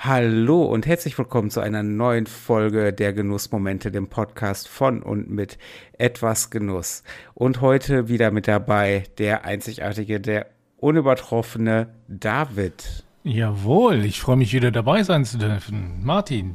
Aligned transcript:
Hallo 0.00 0.62
und 0.62 0.86
herzlich 0.86 1.18
willkommen 1.18 1.50
zu 1.50 1.58
einer 1.58 1.82
neuen 1.82 2.26
Folge 2.26 2.92
der 2.92 3.12
Genussmomente, 3.12 3.90
dem 3.90 4.06
Podcast 4.06 4.68
von 4.68 5.02
und 5.02 5.28
mit 5.28 5.58
etwas 5.98 6.50
Genuss. 6.50 7.02
Und 7.34 7.60
heute 7.60 8.08
wieder 8.08 8.30
mit 8.30 8.46
dabei 8.46 9.02
der 9.18 9.44
einzigartige, 9.44 10.20
der 10.20 10.46
unübertroffene 10.76 11.92
David. 12.06 13.04
Jawohl, 13.24 14.04
ich 14.04 14.20
freue 14.20 14.36
mich 14.36 14.52
wieder 14.52 14.70
dabei 14.70 15.02
sein 15.02 15.24
zu 15.24 15.36
dürfen. 15.36 15.98
Martin, 16.04 16.54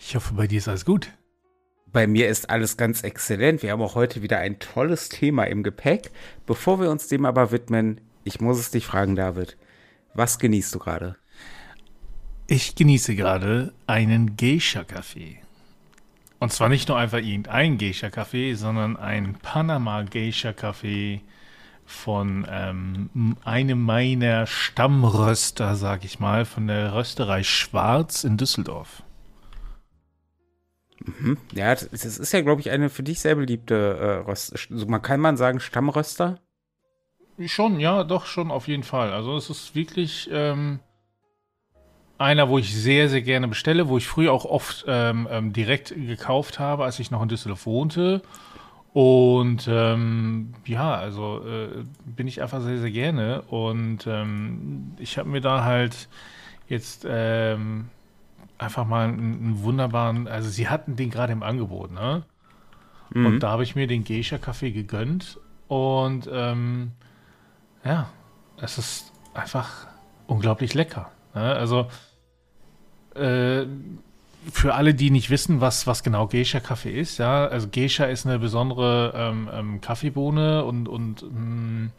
ich 0.00 0.16
hoffe, 0.16 0.34
bei 0.34 0.48
dir 0.48 0.58
ist 0.58 0.66
alles 0.66 0.84
gut. 0.84 1.12
Bei 1.92 2.08
mir 2.08 2.28
ist 2.28 2.50
alles 2.50 2.76
ganz 2.76 3.04
exzellent. 3.04 3.62
Wir 3.62 3.70
haben 3.70 3.82
auch 3.82 3.94
heute 3.94 4.20
wieder 4.20 4.38
ein 4.38 4.58
tolles 4.58 5.10
Thema 5.10 5.44
im 5.44 5.62
Gepäck. 5.62 6.10
Bevor 6.44 6.80
wir 6.80 6.90
uns 6.90 7.06
dem 7.06 7.24
aber 7.24 7.52
widmen, 7.52 8.00
ich 8.24 8.40
muss 8.40 8.58
es 8.58 8.72
dich 8.72 8.84
fragen, 8.84 9.14
David. 9.14 9.56
Was 10.12 10.40
genießt 10.40 10.74
du 10.74 10.80
gerade? 10.80 11.16
Ich 12.46 12.74
genieße 12.74 13.16
gerade 13.16 13.72
einen 13.86 14.36
Geisha-Kaffee. 14.36 15.38
Und 16.40 16.52
zwar 16.52 16.68
nicht 16.68 16.88
nur 16.88 16.98
einfach 16.98 17.18
irgendein 17.18 17.78
Geisha-Kaffee, 17.78 18.52
sondern 18.52 18.98
ein 18.98 19.34
Panama-Geisha-Kaffee 19.40 21.22
von 21.86 22.46
ähm, 22.50 23.36
einem 23.44 23.82
meiner 23.82 24.46
Stammröster, 24.46 25.74
sag 25.76 26.04
ich 26.04 26.20
mal, 26.20 26.44
von 26.44 26.66
der 26.66 26.94
Rösterei 26.94 27.42
Schwarz 27.42 28.24
in 28.24 28.36
Düsseldorf. 28.36 29.02
Mhm. 31.00 31.38
Ja, 31.52 31.74
das 31.74 32.04
ist 32.04 32.32
ja, 32.32 32.42
glaube 32.42 32.60
ich, 32.60 32.70
eine 32.70 32.90
für 32.90 33.02
dich 33.02 33.20
sehr 33.20 33.36
beliebte 33.36 33.74
äh, 33.74 34.28
Röster. 34.28 34.58
Also 34.70 34.86
man 34.86 35.00
kann 35.00 35.20
man 35.20 35.38
sagen 35.38 35.60
Stammröster? 35.60 36.40
Schon, 37.46 37.80
ja, 37.80 38.04
doch, 38.04 38.26
schon 38.26 38.50
auf 38.50 38.68
jeden 38.68 38.84
Fall. 38.84 39.12
Also 39.12 39.34
es 39.36 39.48
ist 39.48 39.74
wirklich 39.74 40.28
ähm, 40.30 40.80
einer, 42.18 42.48
wo 42.48 42.58
ich 42.58 42.74
sehr, 42.74 43.08
sehr 43.08 43.22
gerne 43.22 43.48
bestelle, 43.48 43.88
wo 43.88 43.98
ich 43.98 44.06
früher 44.06 44.32
auch 44.32 44.44
oft 44.44 44.84
ähm, 44.86 45.26
ähm, 45.30 45.52
direkt 45.52 45.94
gekauft 45.94 46.58
habe, 46.58 46.84
als 46.84 46.98
ich 46.98 47.10
noch 47.10 47.22
in 47.22 47.28
Düsseldorf 47.28 47.66
wohnte. 47.66 48.22
Und 48.92 49.68
ähm, 49.68 50.54
ja, 50.64 50.94
also 50.94 51.44
äh, 51.44 51.84
bin 52.04 52.28
ich 52.28 52.40
einfach 52.40 52.60
sehr, 52.60 52.78
sehr 52.78 52.92
gerne. 52.92 53.42
Und 53.42 54.06
ähm, 54.06 54.92
ich 54.98 55.18
habe 55.18 55.28
mir 55.28 55.40
da 55.40 55.64
halt 55.64 56.08
jetzt 56.68 57.04
ähm, 57.08 57.88
einfach 58.56 58.86
mal 58.86 59.08
einen, 59.08 59.18
einen, 59.18 59.62
wunderbaren, 59.64 60.28
also 60.28 60.48
sie 60.48 60.68
hatten 60.68 60.94
den 60.94 61.10
gerade 61.10 61.32
im 61.32 61.42
Angebot, 61.42 61.90
ne? 61.90 62.22
Mhm. 63.10 63.26
Und 63.26 63.40
da 63.40 63.50
habe 63.50 63.64
ich 63.64 63.74
mir 63.74 63.88
den 63.88 64.04
Geisha-Kaffee 64.04 64.70
gegönnt. 64.70 65.40
Und 65.66 66.28
ähm, 66.32 66.92
ja, 67.84 68.08
es 68.58 68.78
ist 68.78 69.12
einfach 69.34 69.88
unglaublich 70.28 70.74
lecker. 70.74 71.10
Ne? 71.34 71.54
Also 71.54 71.88
äh, 73.14 73.66
für 74.52 74.74
alle, 74.74 74.94
die 74.94 75.10
nicht 75.10 75.30
wissen, 75.30 75.60
was, 75.60 75.86
was 75.86 76.02
genau 76.02 76.26
Geisha-Kaffee 76.26 76.98
ist, 76.98 77.18
ja, 77.18 77.46
also 77.46 77.68
Geisha 77.70 78.04
ist 78.04 78.26
eine 78.26 78.38
besondere 78.38 79.12
ähm, 79.16 79.48
ähm, 79.52 79.80
Kaffeebohne 79.80 80.64
und, 80.64 80.88
und 80.88 81.22
mh, 81.22 81.40
mm, 81.40 81.90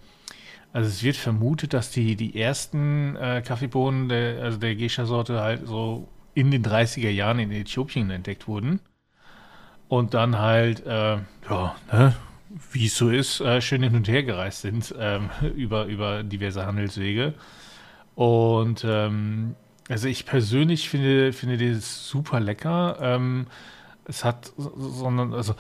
also 0.74 0.90
es 0.90 1.04
wird 1.04 1.16
vermutet, 1.16 1.74
dass 1.74 1.90
die, 1.92 2.18
die 2.18 2.40
ersten 2.40 3.16
äh, 3.16 3.42
Kaffeebohnen 3.42 4.10
der, 4.10 4.44
also 4.44 4.58
der 4.58 4.76
Geisha-Sorte 4.76 5.40
halt 5.40 5.66
so 5.66 6.10
in 6.34 6.52
den 6.52 6.66
30er 6.66 7.10
Jahren 7.10 7.40
in 7.40 7.52
Äthiopien 7.52 8.10
entdeckt 8.12 8.46
wurden. 8.50 8.82
Und 9.88 10.14
dann 10.14 10.38
halt, 10.38 10.86
äh, 10.86 11.20
ja, 11.50 11.76
ne, 11.92 12.14
wie 12.74 12.88
es 12.88 12.98
so 12.98 13.10
ist, 13.10 13.40
äh, 13.40 13.62
schön 13.62 13.84
hin 13.84 13.96
und 13.96 14.10
her 14.10 14.24
gereist 14.24 14.62
sind 14.62 14.94
ähm, 15.00 15.30
über, 15.56 15.86
über 15.86 16.24
diverse 16.24 16.66
Handelswege. 16.66 17.36
Und 18.16 18.86
ähm, 18.88 19.56
also 19.90 20.08
ich 20.08 20.26
persönlich 20.26 20.90
finde, 20.90 21.34
finde 21.34 21.58
das 21.74 22.08
super 22.08 22.40
lecker. 22.40 22.98
Ähm, 23.02 23.48
es 24.06 24.24
hat, 24.24 24.52
sondern, 24.58 25.34
also 25.34 25.56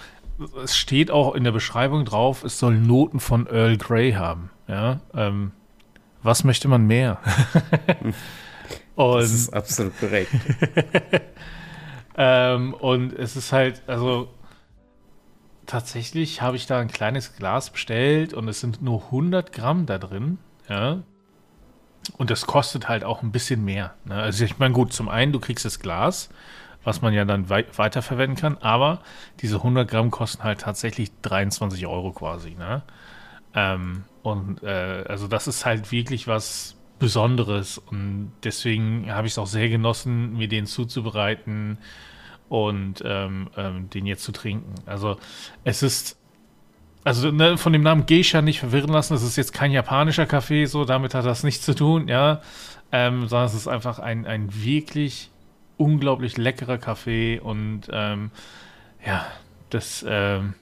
es 0.63 0.77
steht 0.77 1.11
auch 1.11 1.35
in 1.35 1.43
der 1.43 1.51
Beschreibung 1.51 2.05
drauf, 2.05 2.43
es 2.43 2.59
soll 2.59 2.75
Noten 2.75 3.19
von 3.19 3.47
Earl 3.47 3.77
Grey 3.77 4.13
haben. 4.13 4.49
Ja, 4.67 4.99
ähm, 5.13 5.51
was 6.23 6.43
möchte 6.43 6.67
man 6.67 6.87
mehr? 6.87 7.19
und, 8.95 9.21
das 9.21 9.31
ist 9.31 9.53
absolut 9.53 9.97
korrekt. 9.99 10.31
ähm, 12.17 12.73
und 12.73 13.13
es 13.13 13.35
ist 13.35 13.51
halt, 13.51 13.83
also 13.87 14.27
tatsächlich 15.65 16.41
habe 16.41 16.55
ich 16.55 16.67
da 16.67 16.79
ein 16.79 16.87
kleines 16.87 17.35
Glas 17.35 17.69
bestellt 17.69 18.33
und 18.33 18.47
es 18.47 18.59
sind 18.59 18.81
nur 18.81 19.03
100 19.05 19.51
Gramm 19.51 19.85
da 19.85 19.97
drin. 19.97 20.39
Ja, 20.67 21.03
und 22.17 22.29
das 22.29 22.45
kostet 22.45 22.87
halt 22.87 23.03
auch 23.03 23.23
ein 23.23 23.31
bisschen 23.31 23.63
mehr. 23.63 23.93
Ne? 24.05 24.15
Also 24.15 24.45
ich 24.45 24.57
meine, 24.57 24.73
gut, 24.73 24.93
zum 24.93 25.09
einen, 25.09 25.31
du 25.31 25.39
kriegst 25.39 25.65
das 25.65 25.79
Glas, 25.79 26.29
was 26.83 27.01
man 27.01 27.13
ja 27.13 27.25
dann 27.25 27.49
wei 27.49 27.65
weiterverwenden 27.75 28.37
kann, 28.37 28.57
aber 28.59 29.01
diese 29.41 29.57
100 29.57 29.89
Gramm 29.89 30.11
kosten 30.11 30.43
halt 30.43 30.61
tatsächlich 30.61 31.11
23 31.21 31.87
Euro 31.87 32.11
quasi. 32.11 32.51
Ne? 32.51 32.83
Ähm, 33.53 34.03
und 34.21 34.63
äh, 34.63 35.03
also 35.07 35.27
das 35.27 35.47
ist 35.47 35.65
halt 35.65 35.91
wirklich 35.91 36.27
was 36.27 36.75
Besonderes 36.97 37.77
und 37.77 38.31
deswegen 38.43 39.11
habe 39.11 39.27
ich 39.27 39.33
es 39.33 39.37
auch 39.37 39.47
sehr 39.47 39.67
genossen, 39.67 40.37
mir 40.37 40.47
den 40.47 40.65
zuzubereiten 40.65 41.77
und 42.47 43.03
ähm, 43.03 43.49
ähm, 43.57 43.89
den 43.89 44.05
jetzt 44.05 44.23
zu 44.23 44.31
trinken. 44.31 44.75
Also 44.85 45.17
es 45.63 45.83
ist 45.83 46.17
also 47.05 47.31
ne, 47.31 47.57
von 47.57 47.71
dem 47.71 47.83
Namen 47.83 48.07
Geisha 48.07 48.41
nicht 48.41 48.59
verwirren 48.59 48.89
lassen. 48.89 49.13
Das 49.13 49.23
ist 49.23 49.37
jetzt 49.37 49.53
kein 49.53 49.71
japanischer 49.71 50.25
Kaffee, 50.25 50.65
so 50.65 50.83
damit 50.83 51.13
hat 51.13 51.25
das 51.25 51.43
nichts 51.43 51.63
zu 51.63 51.73
tun, 51.73 52.07
ja. 52.09 52.41
Ähm, 52.91 53.27
sondern 53.27 53.47
es 53.47 53.53
ist 53.53 53.67
einfach 53.67 53.99
ein, 53.99 54.25
ein 54.25 54.49
wirklich 54.63 55.29
unglaublich 55.77 56.37
leckerer 56.37 56.77
Kaffee 56.77 57.39
und 57.39 57.83
ähm, 57.91 58.31
ja, 59.05 59.25
das 59.69 60.03
ähm, 60.07 60.55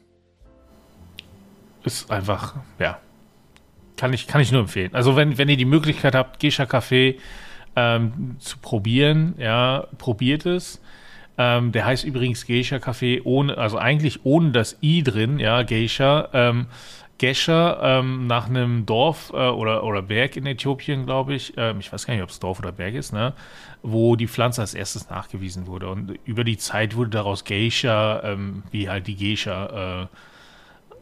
ist 1.83 2.11
einfach, 2.11 2.55
ja, 2.77 2.99
kann 3.95 4.11
ich, 4.11 4.27
kann 4.27 4.41
ich 4.41 4.51
nur 4.51 4.61
empfehlen. 4.61 4.93
Also 4.93 5.15
wenn, 5.15 5.37
wenn 5.37 5.47
ihr 5.47 5.57
die 5.57 5.65
Möglichkeit 5.65 6.13
habt, 6.13 6.39
Geisha 6.41 6.65
Kaffee 6.65 7.19
ähm, 7.75 8.35
zu 8.39 8.57
probieren, 8.57 9.35
ja, 9.37 9.87
probiert 9.97 10.45
es. 10.45 10.81
Ähm, 11.37 11.71
der 11.71 11.85
heißt 11.85 12.03
übrigens 12.03 12.45
Geisha 12.45 12.79
Kaffee 12.79 13.21
ohne, 13.23 13.57
also 13.57 13.77
eigentlich 13.77 14.23
ohne 14.23 14.51
das 14.51 14.77
I 14.81 15.03
drin, 15.03 15.39
ja, 15.39 15.63
Geisha. 15.63 16.29
Ähm, 16.33 16.67
Gescher 17.23 17.79
ähm, 17.81 18.27
nach 18.27 18.49
einem 18.49 18.85
Dorf 18.85 19.31
äh, 19.33 19.37
oder, 19.37 19.83
oder 19.83 20.01
Berg 20.01 20.35
in 20.35 20.45
Äthiopien, 20.45 21.05
glaube 21.05 21.35
ich. 21.35 21.53
Ähm, 21.55 21.79
ich 21.79 21.93
weiß 21.93 22.05
gar 22.05 22.15
nicht, 22.15 22.23
ob 22.23 22.29
es 22.29 22.39
Dorf 22.39 22.59
oder 22.59 22.71
Berg 22.71 22.95
ist, 22.95 23.13
ne? 23.13 23.33
Wo 23.81 24.15
die 24.15 24.27
Pflanze 24.27 24.61
als 24.61 24.73
erstes 24.73 25.09
nachgewiesen 25.09 25.67
wurde. 25.67 25.87
Und 25.89 26.19
über 26.25 26.43
die 26.43 26.57
Zeit 26.57 26.95
wurde 26.95 27.11
daraus 27.11 27.45
Geisha, 27.45 28.21
ähm, 28.23 28.63
wie 28.71 28.89
halt 28.89 29.07
die 29.07 29.15
Geisha, 29.15 30.01
äh, 30.03 30.07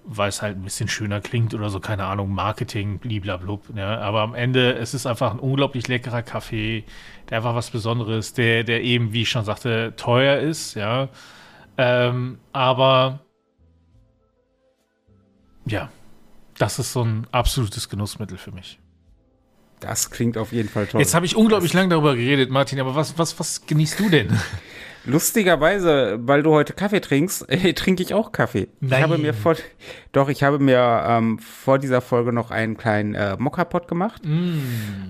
weil 0.03 0.29
es 0.29 0.41
halt 0.41 0.57
ein 0.57 0.63
bisschen 0.63 0.87
schöner 0.87 1.21
klingt 1.21 1.53
oder 1.53 1.69
so, 1.69 1.79
keine 1.79 2.05
Ahnung, 2.05 2.33
Marketing, 2.33 2.99
bliblablub. 2.99 3.75
Ja. 3.75 3.99
Aber 3.99 4.21
am 4.21 4.35
Ende, 4.35 4.73
es 4.73 4.93
ist 4.93 5.05
einfach 5.05 5.31
ein 5.31 5.39
unglaublich 5.39 5.87
leckerer 5.87 6.23
Kaffee, 6.23 6.83
der 7.29 7.37
einfach 7.37 7.55
was 7.55 7.69
Besonderes, 7.69 8.33
der, 8.33 8.63
der 8.63 8.81
eben, 8.83 9.13
wie 9.13 9.23
ich 9.23 9.29
schon 9.29 9.45
sagte, 9.45 9.93
teuer 9.95 10.39
ist, 10.39 10.75
ja. 10.75 11.09
Ähm, 11.77 12.39
aber 12.51 13.19
ja, 15.65 15.89
das 16.57 16.79
ist 16.79 16.93
so 16.93 17.03
ein 17.03 17.27
absolutes 17.31 17.89
Genussmittel 17.89 18.37
für 18.37 18.51
mich. 18.51 18.79
Das 19.79 20.11
klingt 20.11 20.37
auf 20.37 20.51
jeden 20.51 20.69
Fall 20.69 20.85
toll. 20.85 21.01
Jetzt 21.01 21.15
habe 21.15 21.25
ich 21.25 21.35
unglaublich 21.35 21.73
lange 21.73 21.89
darüber 21.89 22.15
geredet, 22.15 22.51
Martin, 22.51 22.79
aber 22.79 22.93
was, 22.93 23.17
was, 23.17 23.39
was 23.39 23.65
genießt 23.65 23.99
du 23.99 24.09
denn? 24.09 24.39
Lustigerweise, 25.05 26.19
weil 26.21 26.43
du 26.43 26.51
heute 26.51 26.73
Kaffee 26.73 27.01
trinkst, 27.01 27.49
äh, 27.49 27.73
trinke 27.73 28.03
ich 28.03 28.13
auch 28.13 28.31
Kaffee. 28.31 28.67
Nein. 28.79 28.99
Ich 28.99 29.03
habe 29.03 29.17
mir 29.17 29.33
vor, 29.33 29.55
doch, 30.11 30.29
ich 30.29 30.43
habe 30.43 30.59
mir 30.59 31.03
ähm, 31.07 31.39
vor 31.39 31.79
dieser 31.79 32.01
Folge 32.01 32.31
noch 32.31 32.51
einen 32.51 32.77
kleinen 32.77 33.15
äh, 33.15 33.35
Mokka-Pot 33.37 33.87
gemacht 33.87 34.23
mm. 34.23 34.59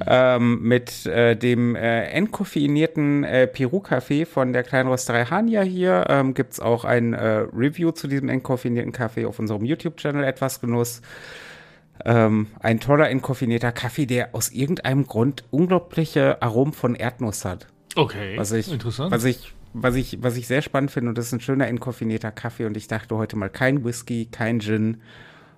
ähm, 0.08 0.62
mit 0.62 1.06
äh, 1.06 1.36
dem 1.36 1.76
äh, 1.76 2.06
entkoffeinierten 2.06 3.24
äh, 3.24 3.48
Peru-Kaffee 3.48 4.26
von 4.26 4.54
der 4.54 4.64
kleinen 4.64 4.90
Rösterei 4.90 5.26
Hania 5.26 5.62
hier. 5.62 6.06
Ähm, 6.10 6.34
Gibt 6.34 6.54
es 6.54 6.60
auch 6.60 6.86
ein 6.86 7.14
äh, 7.14 7.46
Review 7.54 7.92
zu 7.92 8.08
diesem 8.08 8.30
entkoffinierten 8.30 8.94
Kaffee 8.94 9.26
auf 9.26 9.40
unserem 9.40 9.66
YouTube-Channel 9.66 10.24
Etwas 10.24 10.62
Genuss. 10.62 11.02
Ähm, 12.06 12.48
ein 12.60 12.80
toller 12.80 13.10
entkoffinierter 13.10 13.72
Kaffee, 13.72 14.06
der 14.06 14.34
aus 14.34 14.52
irgendeinem 14.52 15.06
Grund 15.06 15.44
unglaubliche 15.52 16.42
Aromen 16.42 16.74
von 16.74 16.96
Erdnuss 16.96 17.46
hat. 17.46 17.68
Okay, 17.96 18.38
was 18.38 18.52
ich, 18.54 18.72
interessant. 18.72 19.12
Was 19.12 19.26
ich 19.26 19.54
was 19.74 19.96
ich, 19.96 20.22
was 20.22 20.38
ich 20.38 20.48
sehr 20.48 20.62
spannend 20.62 20.92
finde, 20.92 21.10
und 21.10 21.18
das 21.18 21.28
ist 21.28 21.34
ein 21.34 21.40
schöner 21.40 21.68
entkoffinierter 21.68 22.32
Kaffee, 22.32 22.66
und 22.66 22.78
ich 22.78 22.88
dachte 22.88 23.16
heute 23.18 23.36
mal 23.36 23.50
kein 23.50 23.84
Whisky, 23.84 24.26
kein 24.26 24.60
Gin. 24.60 25.02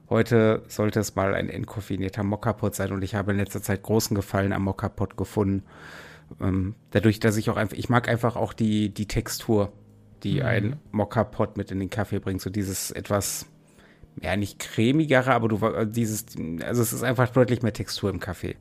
Heute 0.09 0.63
sollte 0.67 0.99
es 0.99 1.15
mal 1.15 1.33
ein 1.33 1.49
entkoffinierter 1.49 2.23
Mokkapot 2.23 2.75
sein, 2.75 2.91
und 2.91 3.03
ich 3.03 3.15
habe 3.15 3.31
in 3.31 3.37
letzter 3.37 3.61
Zeit 3.61 3.83
großen 3.83 4.15
Gefallen 4.15 4.53
am 4.53 4.63
Mokkapot 4.63 5.17
gefunden. 5.17 5.63
Ähm, 6.41 6.75
dadurch, 6.91 7.19
dass 7.19 7.37
ich 7.37 7.49
auch 7.49 7.57
einfach, 7.57 7.77
ich 7.77 7.89
mag 7.89 8.07
einfach 8.07 8.35
auch 8.35 8.53
die, 8.53 8.89
die 8.89 9.07
Textur, 9.07 9.71
die 10.23 10.35
mhm. 10.35 10.45
ein 10.45 10.79
Mokkapot 10.91 11.57
mit 11.57 11.71
in 11.71 11.79
den 11.79 11.89
Kaffee 11.89 12.19
bringt, 12.19 12.41
so 12.41 12.49
dieses 12.49 12.91
etwas, 12.91 13.45
ja, 14.21 14.35
nicht 14.35 14.59
cremigere, 14.59 15.33
aber 15.33 15.47
du, 15.47 15.85
dieses, 15.85 16.25
also 16.63 16.81
es 16.81 16.93
ist 16.93 17.03
einfach 17.03 17.29
deutlich 17.29 17.61
mehr 17.61 17.73
Textur 17.73 18.09
im 18.09 18.19
Kaffee. 18.19 18.55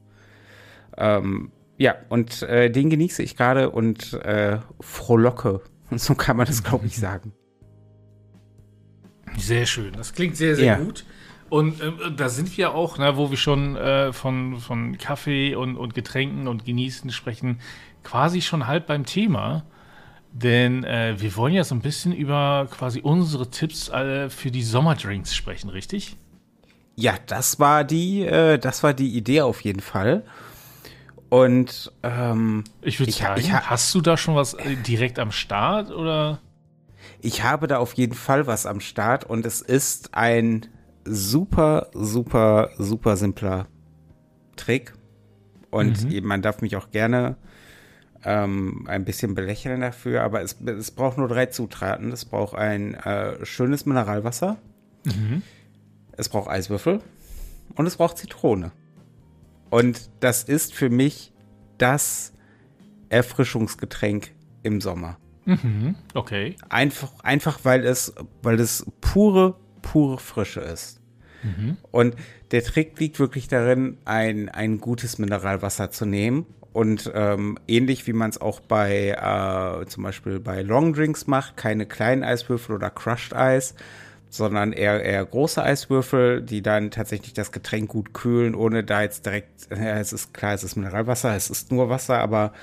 Ähm, 0.97 1.51
ja, 1.83 1.97
und 2.11 2.43
äh, 2.43 2.71
den 2.71 2.91
genieße 2.91 3.25
ich 3.25 3.37
gerade 3.37 3.71
und 3.71 4.13
äh, 4.13 4.61
frohlocke. 4.81 5.63
Und 5.91 6.01
so 6.01 6.15
kann 6.15 6.37
man 6.37 6.47
das, 6.47 6.63
glaube 6.63 6.87
ich, 6.87 6.97
sagen. 6.97 7.33
Sehr 9.37 9.67
schön. 9.67 9.93
Das 9.95 10.13
klingt 10.13 10.37
sehr, 10.37 10.55
sehr 10.55 10.65
ja. 10.65 10.77
gut. 10.77 11.05
Und 11.51 11.81
äh, 11.81 11.91
da 12.17 12.29
sind 12.29 12.57
wir 12.57 12.73
auch, 12.77 12.99
ne, 12.99 13.17
wo 13.17 13.31
wir 13.31 13.37
schon 13.37 13.75
äh, 13.75 14.13
von, 14.13 14.61
von 14.61 14.97
Kaffee 14.97 15.57
und, 15.57 15.77
und 15.77 15.93
Getränken 15.95 16.47
und 16.47 16.65
Genießen 16.65 17.11
sprechen, 17.11 17.59
quasi 18.05 18.43
schon 18.43 18.69
halb 18.69 18.87
beim 18.87 19.05
Thema. 19.05 19.65
Denn 20.31 20.85
äh, 20.85 21.17
wir 21.19 21.35
wollen 21.35 21.53
ja 21.53 21.65
so 21.65 21.75
ein 21.75 21.81
bisschen 21.81 22.13
über 22.13 22.69
quasi 22.71 23.01
unsere 23.01 23.51
Tipps 23.51 23.89
äh, 23.89 24.31
für 24.31 24.53
die 24.53 24.63
Sommerdrinks 24.63 25.35
sprechen, 25.35 25.69
richtig? 25.69 26.17
Ja, 26.95 27.15
das 27.27 27.59
war 27.59 27.83
die, 27.83 28.23
äh, 28.23 28.59
das 28.59 28.85
war 28.85 28.95
die 28.95 29.17
Idee 29.17 29.41
auf 29.41 29.63
jeden 29.63 29.81
Fall. 29.81 30.23
Und 31.33 31.91
ähm, 32.03 32.65
ich 32.83 33.01
würde 33.01 33.11
sagen, 33.11 33.41
ich, 33.41 33.51
hast 33.51 33.95
du 33.95 34.03
da 34.03 34.19
schon 34.19 34.35
was 34.35 34.53
äh, 34.53 34.77
direkt 34.77 35.19
am 35.19 35.33
Start 35.33 35.91
oder? 35.91 36.41
Ich 37.23 37.43
habe 37.43 37.69
da 37.69 37.79
auf 37.79 37.95
jeden 37.95 38.13
Fall 38.13 38.47
was 38.47 38.67
am 38.67 38.81
Start 38.81 39.25
und 39.25 39.47
es 39.47 39.63
ist 39.63 40.13
ein 40.13 40.67
super, 41.07 41.89
super, 41.95 42.69
super 42.77 43.17
simpler 43.17 43.67
Trick. 44.57 44.93
Und 45.71 46.05
mhm. 46.05 46.27
man 46.27 46.43
darf 46.43 46.61
mich 46.61 46.77
auch 46.77 46.91
gerne 46.91 47.37
ähm, 48.25 48.85
ein 48.87 49.07
bisschen 49.07 49.35
belächeln 49.35 49.81
dafür, 49.81 50.25
aber 50.25 50.43
es, 50.43 50.61
es 50.61 50.91
braucht 50.91 51.17
nur 51.17 51.29
drei 51.29 51.47
Zutaten. 51.47 52.13
Es 52.13 52.27
braucht 52.27 52.55
ein 52.57 52.93
äh, 52.93 53.43
schönes 53.47 53.87
Mineralwasser, 53.87 54.59
mhm. 55.05 55.41
es 56.15 56.29
braucht 56.29 56.51
Eiswürfel 56.51 57.01
und 57.75 57.87
es 57.87 57.97
braucht 57.97 58.19
Zitrone. 58.19 58.71
Und 59.73 60.11
das 60.21 60.45
ist 60.45 60.75
für 60.75 60.91
mich 60.91 61.33
das 61.79 62.35
Erfrischungsgetränk 63.09 64.33
im 64.63 64.83
Sommer. 64.83 65.17
Mhm. 65.47 65.95
Okay. 66.13 66.57
Einfach, 66.69 67.19
einfach 67.23 67.61
weil 67.63 67.87
es, 67.87 68.13
weil 68.43 68.61
es 68.61 68.85
pure, 69.01 69.57
pure 69.81 70.19
Frische 70.19 70.61
ist. 70.61 71.01
Mhm. 71.43 71.79
Und 71.91 72.17
der 72.51 72.63
Trick 72.63 73.01
liegt 73.01 73.19
wirklich 73.19 73.49
darin, 73.49 73.97
ein, 74.05 74.51
ein 74.51 74.77
gutes 74.77 75.17
Mineralwasser 75.17 75.91
zu 75.91 76.05
nehmen 76.05 76.45
und 76.75 77.11
ähm, 77.15 77.59
ähnlich 77.67 78.07
wie 78.07 78.13
man 78.13 78.29
es 78.29 78.39
auch 78.39 78.61
bei 78.61 79.09
äh, 79.09 79.87
zum 79.87 80.03
Beispiel 80.03 80.39
bei 80.39 80.61
Longdrinks 80.61 81.27
macht, 81.29 81.57
keine 81.57 81.87
kleinen 81.87 82.25
Eiswürfel 82.25 82.75
oder 82.75 82.91
Crushed 82.91 83.35
Eis, 83.35 83.75
sondern 84.33 84.73
eher, 84.73 85.05
eher 85.05 85.27
große 85.27 85.63
Eiswürfel, 85.63 86.41
die 86.41 86.63
dann 86.63 86.91
tatsächlich 86.91 87.35
das 87.35 87.53
Getränk 87.53 87.91
gut 87.91 88.15
kühlen, 88.15 88.55
ohne 88.55 88.83
da 88.83 89.03
jetzt 89.03 89.27
direkt, 89.27 89.69
ja, 89.71 89.99
es 89.99 90.15
ist 90.15 90.33
klar, 90.33 90.55
es 90.55 90.65
ist 90.65 90.75
Mineralwasser, 90.75 91.37
es 91.37 91.51
ist 91.51 91.71
nur 91.71 91.91
Wasser, 91.91 92.19
aber 92.19 92.55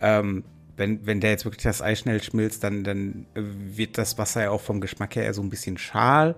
ähm, 0.00 0.44
wenn, 0.76 1.04
wenn 1.04 1.20
der 1.20 1.30
jetzt 1.30 1.44
wirklich 1.44 1.64
das 1.64 1.82
Eis 1.82 1.98
schnell 1.98 2.22
schmilzt, 2.22 2.62
dann, 2.62 2.84
dann 2.84 3.26
wird 3.34 3.98
das 3.98 4.18
Wasser 4.18 4.44
ja 4.44 4.50
auch 4.50 4.60
vom 4.60 4.80
Geschmack 4.80 5.16
her 5.16 5.24
eher 5.24 5.34
so 5.34 5.42
ein 5.42 5.50
bisschen 5.50 5.78
schal. 5.78 6.36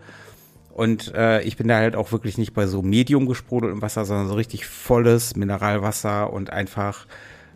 Und 0.72 1.12
äh, 1.14 1.42
ich 1.42 1.58
bin 1.58 1.68
da 1.68 1.76
halt 1.76 1.94
auch 1.94 2.10
wirklich 2.10 2.38
nicht 2.38 2.54
bei 2.54 2.66
so 2.66 2.80
medium 2.80 3.26
gesprudeltem 3.26 3.82
Wasser, 3.82 4.06
sondern 4.06 4.28
so 4.28 4.34
richtig 4.34 4.64
volles 4.64 5.36
Mineralwasser 5.36 6.32
und 6.32 6.48
einfach 6.48 7.06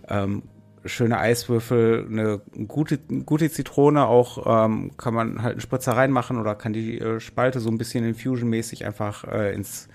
ähm, 0.06 0.42
schöne 0.84 1.18
Eiswürfel, 1.18 2.06
eine 2.08 2.40
gute, 2.66 2.98
gute 2.98 3.50
Zitrone 3.50 4.06
auch, 4.06 4.66
ähm, 4.66 4.96
kann 4.96 5.14
man 5.14 5.42
halt 5.42 5.52
einen 5.52 5.60
Spritzer 5.60 5.92
reinmachen 5.92 6.38
oder 6.38 6.54
kann 6.54 6.72
die 6.72 6.98
äh, 6.98 7.20
Spalte 7.20 7.60
so 7.60 7.70
ein 7.70 7.78
bisschen 7.78 8.04
infusionmäßig 8.04 8.84
einfach 8.84 9.24
äh, 9.24 9.54
ins, 9.54 9.88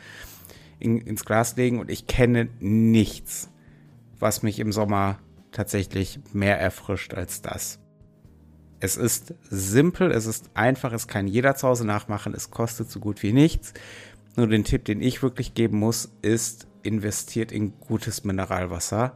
in, 0.80 1.00
ins 1.00 1.26
Glas 1.26 1.56
legen. 1.58 1.80
Und 1.80 1.92
ich 1.92 2.08
kenne 2.08 2.50
nichts, 2.60 3.50
was 4.20 4.44
mich 4.44 4.60
im 4.60 4.72
Sommer 4.72 5.20
tatsächlich 5.52 6.20
mehr 6.34 6.60
erfrischt 6.60 7.14
als 7.14 7.42
das. 7.42 7.80
Es 8.80 8.96
ist 8.96 9.34
simpel, 9.50 10.12
es 10.12 10.28
ist 10.28 10.52
einfach, 10.54 10.94
es 10.94 11.08
kann 11.08 11.28
jeder 11.28 11.56
zu 11.56 11.68
Hause 11.68 11.86
nachmachen, 11.86 12.34
es 12.36 12.52
kostet 12.52 12.92
so 12.92 13.00
gut 13.00 13.24
wie 13.24 13.34
nichts. 13.34 13.74
Nur 14.36 14.48
den 14.48 14.64
Tipp, 14.64 14.86
den 14.86 15.02
ich 15.02 15.24
wirklich 15.24 15.56
geben 15.56 15.80
muss, 15.80 16.12
ist, 16.22 16.68
investiert 16.84 17.52
in 17.52 17.80
gutes 17.80 18.24
Mineralwasser. 18.24 19.16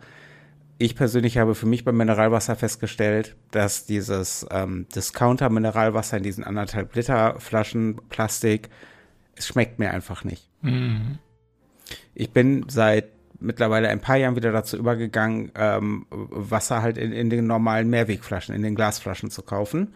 Ich 0.82 0.96
persönlich 0.96 1.38
habe 1.38 1.54
für 1.54 1.68
mich 1.68 1.86
beim 1.86 1.96
Mineralwasser 1.96 2.56
festgestellt, 2.56 3.36
dass 3.52 3.86
dieses 3.86 4.48
ähm, 4.50 4.88
Discounter-Mineralwasser 4.96 6.18
in 6.18 6.24
diesen 6.24 6.44
anderthalb 6.44 6.96
Liter 6.96 7.40
Flaschen 7.40 8.02
Plastik, 8.10 8.68
es 9.36 9.46
schmeckt 9.46 9.78
mir 9.78 9.92
einfach 9.92 10.24
nicht. 10.24 10.50
Mhm. 10.64 11.20
Ich 12.16 12.32
bin 12.32 12.66
seit 12.68 13.10
mittlerweile 13.40 13.90
ein 13.90 14.00
paar 14.00 14.16
Jahren 14.16 14.36
wieder 14.36 14.52
dazu 14.52 14.76
übergegangen, 14.76 15.52
ähm, 15.54 16.08
Wasser 16.10 16.82
halt 16.82 16.98
in, 16.98 17.12
in 17.12 17.30
den 17.30 17.46
normalen 17.46 17.92
Mehrwegflaschen, 17.92 18.56
in 18.56 18.64
den 18.64 18.74
Glasflaschen 18.74 19.30
zu 19.30 19.44
kaufen. 19.44 19.94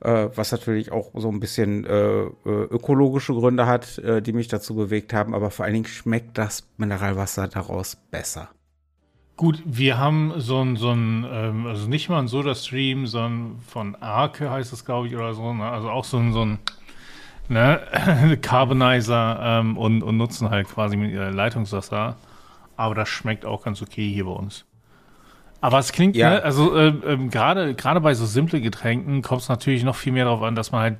Äh, 0.00 0.30
was 0.34 0.50
natürlich 0.50 0.90
auch 0.90 1.12
so 1.14 1.30
ein 1.30 1.38
bisschen 1.38 1.86
äh, 1.86 2.22
äh, 2.22 2.30
ökologische 2.44 3.34
Gründe 3.34 3.68
hat, 3.68 3.98
äh, 3.98 4.20
die 4.20 4.32
mich 4.32 4.48
dazu 4.48 4.74
bewegt 4.74 5.12
haben, 5.12 5.32
aber 5.32 5.52
vor 5.52 5.64
allen 5.64 5.74
Dingen 5.74 5.86
schmeckt 5.86 6.38
das 6.38 6.66
Mineralwasser 6.76 7.46
daraus 7.46 7.96
besser. 8.10 8.48
Gut, 9.36 9.62
wir 9.64 9.98
haben 9.98 10.34
so 10.36 10.60
ein, 10.60 10.76
so 10.76 10.90
ein 10.90 11.26
ähm, 11.28 11.66
also 11.66 11.88
nicht 11.88 12.08
mal 12.08 12.20
ein 12.20 12.28
Soda-Stream, 12.28 13.06
sondern 13.06 13.58
von 13.66 13.96
Arke 13.96 14.50
heißt 14.50 14.72
es, 14.72 14.84
glaube 14.84 15.08
ich, 15.08 15.16
oder 15.16 15.34
so, 15.34 15.52
ne? 15.52 15.64
also 15.64 15.90
auch 15.90 16.04
so 16.04 16.18
ein, 16.18 16.32
so 16.32 16.44
ein 16.44 16.58
ne? 17.48 18.38
Carbonizer 18.42 19.38
ähm, 19.42 19.76
und, 19.76 20.02
und 20.02 20.16
nutzen 20.16 20.50
halt 20.50 20.68
quasi 20.68 20.96
mit 20.96 21.10
ihrer 21.10 21.30
Leitungswasser 21.30 22.16
aber 22.76 22.94
das 22.94 23.08
schmeckt 23.08 23.44
auch 23.44 23.62
ganz 23.64 23.82
okay 23.82 24.08
hier 24.12 24.24
bei 24.24 24.32
uns. 24.32 24.64
Aber 25.60 25.78
es 25.78 25.92
klingt, 25.92 26.14
ja. 26.14 26.30
ne, 26.30 26.42
also 26.42 26.76
äh, 26.76 26.88
äh, 26.88 27.28
gerade 27.28 27.74
gerade 27.74 28.00
bei 28.00 28.12
so 28.12 28.26
simplen 28.26 28.62
Getränken 28.62 29.22
kommt 29.22 29.42
es 29.42 29.48
natürlich 29.48 29.82
noch 29.82 29.96
viel 29.96 30.12
mehr 30.12 30.26
darauf 30.26 30.42
an, 30.42 30.54
dass 30.54 30.72
man 30.72 30.80
halt 30.82 30.96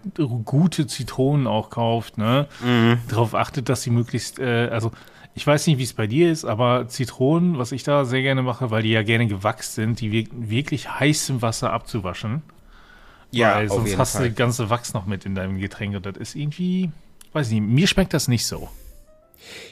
gute 0.46 0.86
Zitronen 0.86 1.46
auch 1.46 1.68
kauft, 1.68 2.16
ne? 2.16 2.46
Mhm. 2.64 2.98
Darauf 3.08 3.34
achtet, 3.34 3.68
dass 3.68 3.82
sie 3.82 3.90
möglichst, 3.90 4.38
äh, 4.38 4.70
also 4.72 4.90
ich 5.34 5.46
weiß 5.46 5.66
nicht, 5.66 5.78
wie 5.78 5.82
es 5.82 5.94
bei 5.94 6.06
dir 6.06 6.30
ist, 6.30 6.44
aber 6.44 6.86
Zitronen, 6.88 7.58
was 7.58 7.72
ich 7.72 7.82
da 7.82 8.04
sehr 8.04 8.22
gerne 8.22 8.42
mache, 8.42 8.70
weil 8.70 8.82
die 8.82 8.90
ja 8.90 9.02
gerne 9.02 9.26
gewachst 9.26 9.74
sind, 9.74 10.00
die 10.00 10.28
wirklich 10.32 10.88
heißem 10.88 11.42
Wasser 11.42 11.72
abzuwaschen. 11.72 12.42
Ja, 13.32 13.56
weil 13.56 13.68
sonst 13.68 13.98
hast 13.98 14.12
Fall. 14.12 14.22
du 14.22 14.28
das 14.28 14.36
ganze 14.38 14.70
Wachs 14.70 14.94
noch 14.94 15.06
mit 15.06 15.26
in 15.26 15.34
deinem 15.34 15.58
Getränk 15.58 15.96
und 15.96 16.06
das 16.06 16.16
ist 16.16 16.36
irgendwie, 16.36 16.92
weiß 17.32 17.50
nicht, 17.50 17.62
mir 17.62 17.88
schmeckt 17.88 18.14
das 18.14 18.28
nicht 18.28 18.46
so. 18.46 18.68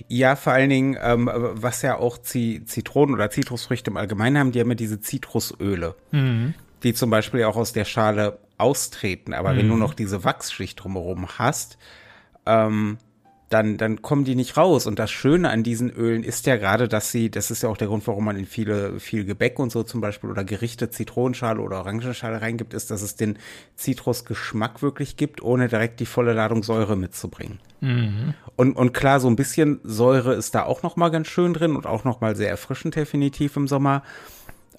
Ja, 0.09 0.35
vor 0.35 0.53
allen 0.53 0.69
Dingen, 0.69 0.99
ähm, 1.00 1.31
was 1.32 1.81
ja 1.82 1.97
auch 1.97 2.19
Zitronen 2.19 3.14
oder 3.14 3.31
Zitrusfrüchte 3.31 3.90
im 3.90 3.97
Allgemeinen 3.97 4.38
haben, 4.38 4.52
die 4.52 4.61
haben 4.61 4.69
ja 4.69 4.75
diese 4.75 5.00
Zitrusöle, 5.00 5.95
mhm. 6.11 6.54
die 6.83 6.92
zum 6.92 7.09
Beispiel 7.09 7.45
auch 7.45 7.57
aus 7.57 7.73
der 7.73 7.85
Schale 7.85 8.38
austreten. 8.59 9.33
Aber 9.33 9.52
mhm. 9.52 9.59
wenn 9.59 9.69
du 9.69 9.76
noch 9.76 9.95
diese 9.95 10.25
Wachsschicht 10.25 10.83
drumherum 10.83 11.28
hast, 11.38 11.78
ähm, 12.47 12.99
dann, 13.52 13.76
dann 13.76 14.00
kommen 14.00 14.25
die 14.25 14.35
nicht 14.35 14.56
raus. 14.56 14.87
Und 14.87 14.99
das 14.99 15.11
Schöne 15.11 15.50
an 15.50 15.62
diesen 15.62 15.90
Ölen 15.90 16.25
ist 16.25 16.47
ja 16.47 16.56
gerade, 16.56 16.88
dass 16.88 17.12
sie, 17.12 17.30
das 17.30 17.50
ist 17.50 17.62
ja 17.62 17.68
auch 17.68 17.76
der 17.76 17.88
Grund, 17.88 18.06
warum 18.06 18.25
man 18.25 18.37
in 18.37 18.47
viele, 18.47 18.99
viel 18.99 19.25
Gebäck 19.25 19.59
und 19.59 19.71
so 19.71 19.82
zum 19.82 20.00
Beispiel 20.00 20.30
oder 20.30 20.44
Gerichte 20.44 20.90
Zitronenschale 20.90 21.61
oder 21.61 21.78
Orangenschale 21.78 22.40
reingibt, 22.40 22.73
ist, 22.73 22.90
dass 22.90 23.02
es 23.02 23.16
den 23.16 23.38
Zitrusgeschmack 23.76 24.82
wirklich 24.82 25.16
gibt, 25.16 25.42
ohne 25.42 25.68
direkt 25.68 26.00
die 26.00 26.06
volle 26.06 26.32
Ladung 26.32 26.62
Säure 26.62 26.97
mitzubringen. 26.97 27.61
Mhm. 27.80 28.35
Und, 28.56 28.76
und 28.76 28.92
klar, 28.92 29.21
so 29.21 29.28
ein 29.28 29.37
bisschen 29.37 29.80
Säure 29.82 30.35
ist 30.35 30.54
da 30.54 30.64
auch 30.64 30.82
noch 30.82 30.97
mal 30.97 31.11
ganz 31.11 31.28
schön 31.28 31.52
drin 31.52 31.76
und 31.76 31.87
auch 31.87 32.04
noch 32.04 32.21
mal 32.21 32.37
sehr 32.37 32.49
erfrischend 32.49 32.97
definitiv 32.97 33.56
im 33.56 33.68
Sommer 33.68 34.02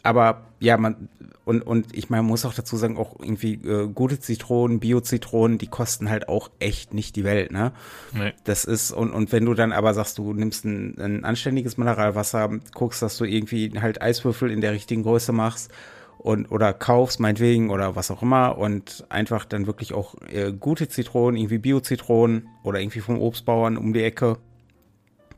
aber 0.04 0.44
ja, 0.60 0.78
man, 0.78 1.10
und, 1.46 1.62
und 1.62 1.96
ich 1.96 2.10
meine, 2.10 2.24
man 2.24 2.32
muss 2.32 2.46
auch 2.46 2.54
dazu 2.54 2.78
sagen, 2.78 2.98
auch 2.98 3.20
irgendwie 3.20 3.54
äh, 3.54 3.88
gute 3.88 4.20
Zitronen, 4.20 4.80
Bio-Zitronen, 4.80 5.58
die 5.58 5.68
kosten 5.68 6.10
halt 6.10 6.30
auch 6.30 6.52
echt 6.60 6.94
nicht 6.94 7.16
die 7.16 7.24
Welt, 7.24 7.52
ne? 7.52 7.72
Nee. 8.14 8.34
Das 8.44 8.66
ist, 8.66 8.92
und, 8.92 9.12
und 9.12 9.32
wenn 9.32 9.46
du 9.46 9.54
dann 9.54 9.72
aber 9.72 9.94
sagst, 9.94 10.18
du 10.18 10.34
nimmst 10.34 10.66
ein, 10.66 10.98
ein 11.00 11.26
anständiges 11.26 11.78
Mineralwasser, 11.78 12.50
guckst, 12.74 13.02
dass 13.02 13.18
du 13.18 13.26
irgendwie 13.26 13.72
halt 13.80 14.02
Eiswürfel 14.02 14.52
in 14.52 14.62
der 14.62 14.74
richtigen 14.74 15.04
Größe 15.04 15.32
machst 15.32 15.72
und 16.18 16.52
oder 16.52 16.74
kaufst, 16.74 17.20
meinetwegen, 17.20 17.70
oder 17.70 17.96
was 17.96 18.12
auch 18.12 18.22
immer, 18.22 18.58
und 18.58 19.06
einfach 19.10 19.46
dann 19.46 19.68
wirklich 19.68 19.94
auch 19.94 20.16
äh, 20.30 20.52
gute 20.52 20.88
Zitronen, 20.88 21.38
irgendwie 21.38 21.58
Bio-Zitronen 21.58 22.48
oder 22.64 22.80
irgendwie 22.80 23.02
vom 23.02 23.20
Obstbauern 23.20 23.78
um 23.78 23.94
die 23.94 24.04
Ecke, 24.04 24.38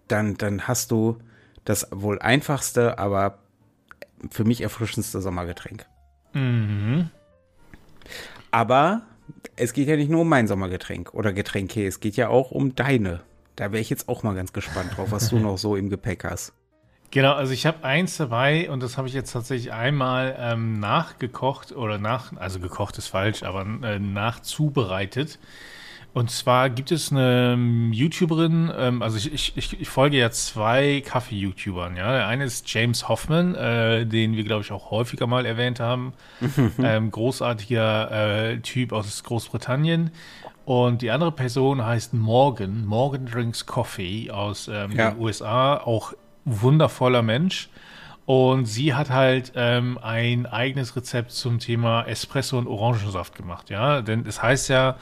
dann, 0.08 0.38
dann 0.38 0.68
hast 0.68 0.92
du 0.92 1.18
das 1.66 1.88
wohl 1.92 2.20
einfachste, 2.20 3.00
aber 3.00 3.40
für 4.30 4.44
mich 4.44 4.62
erfrischendste 4.62 5.22
Sommergetränk. 5.22 5.86
Mhm. 6.34 7.10
Aber 8.52 9.04
es 9.56 9.74
geht 9.74 9.88
ja 9.88 9.96
nicht 9.96 10.10
nur 10.10 10.22
um 10.22 10.30
mein 10.30 10.48
Sommergetränk 10.48 11.14
oder 11.14 11.34
Getränke, 11.34 11.86
es 11.86 12.00
geht 12.00 12.16
ja 12.16 12.30
auch 12.30 12.52
um 12.52 12.76
deine. 12.76 13.22
Da 13.56 13.72
wäre 13.72 13.82
ich 13.82 13.90
jetzt 13.90 14.10
auch 14.10 14.24
mal 14.24 14.36
ganz 14.36 14.54
gespannt 14.54 14.98
drauf, 14.98 15.12
was 15.12 15.30
du 15.30 15.40
noch 15.40 15.58
so 15.58 15.76
im 15.76 15.90
Gepäck 15.90 16.24
hast. 16.24 16.54
Genau, 17.12 17.34
also 17.34 17.54
ich 17.54 17.66
habe 17.66 17.84
eins 17.84 18.18
dabei 18.18 18.70
und 18.70 18.84
das 18.84 18.98
habe 18.98 19.08
ich 19.08 19.14
jetzt 19.14 19.32
tatsächlich 19.32 19.72
einmal 19.72 20.36
ähm, 20.38 20.80
nachgekocht 20.80 21.72
oder 21.72 21.98
nach, 21.98 22.36
also 22.36 22.60
gekocht 22.60 22.98
ist 22.98 23.08
falsch, 23.08 23.44
aber 23.44 23.66
äh, 23.84 24.00
nachzubereitet. 24.00 25.40
Und 26.16 26.32
zwar 26.32 26.70
gibt 26.70 26.94
es 26.94 27.12
eine 27.12 27.56
ähm, 27.56 27.92
YouTuberin, 27.92 28.72
ähm, 28.74 29.02
also 29.02 29.18
ich, 29.18 29.58
ich, 29.58 29.82
ich 29.82 29.90
folge 29.90 30.16
ja 30.16 30.32
zwei 30.32 31.04
Kaffee-YouTubern, 31.06 31.98
ja. 31.98 32.10
Der 32.14 32.28
eine 32.28 32.46
ist 32.46 32.74
James 32.74 33.10
Hoffman, 33.10 33.54
äh, 33.54 34.06
den 34.06 34.38
wir, 34.38 34.46
glaube 34.46 34.62
ich, 34.64 34.72
auch 34.72 34.92
häufiger 34.92 35.28
mal 35.28 35.46
erwähnt 35.46 35.82
haben. 35.82 36.14
ähm, 36.82 37.12
großartiger 37.12 38.12
äh, 38.52 38.60
Typ 38.60 38.94
aus 38.94 39.22
Großbritannien. 39.26 40.12
Und 40.64 41.02
die 41.02 41.12
andere 41.12 41.34
Person 41.34 41.86
heißt 41.86 42.14
Morgan, 42.14 42.86
Morgan 42.86 43.26
Drinks 43.26 43.66
Coffee 43.66 44.32
aus 44.32 44.70
ähm, 44.70 44.94
ja. 44.94 45.12
den 45.12 45.20
USA, 45.20 45.76
auch 45.76 46.14
wundervoller 46.46 47.24
Mensch. 47.24 47.68
Und 48.26 48.68
sie 48.68 48.94
hat 48.94 49.10
halt 49.10 49.52
ähm, 49.56 50.00
ein 50.02 50.46
eigenes 50.46 50.96
Rezept 50.96 51.32
zum 51.32 51.60
Thema 51.60 52.04
Espresso 52.04 52.58
und 52.58 52.68
Orangensaft 52.68 53.36
gemacht, 53.36 53.70
ja. 53.70 54.02
Denn 54.02 54.26
es 54.26 54.42
heißt 54.42 54.70
ja, 54.70 54.96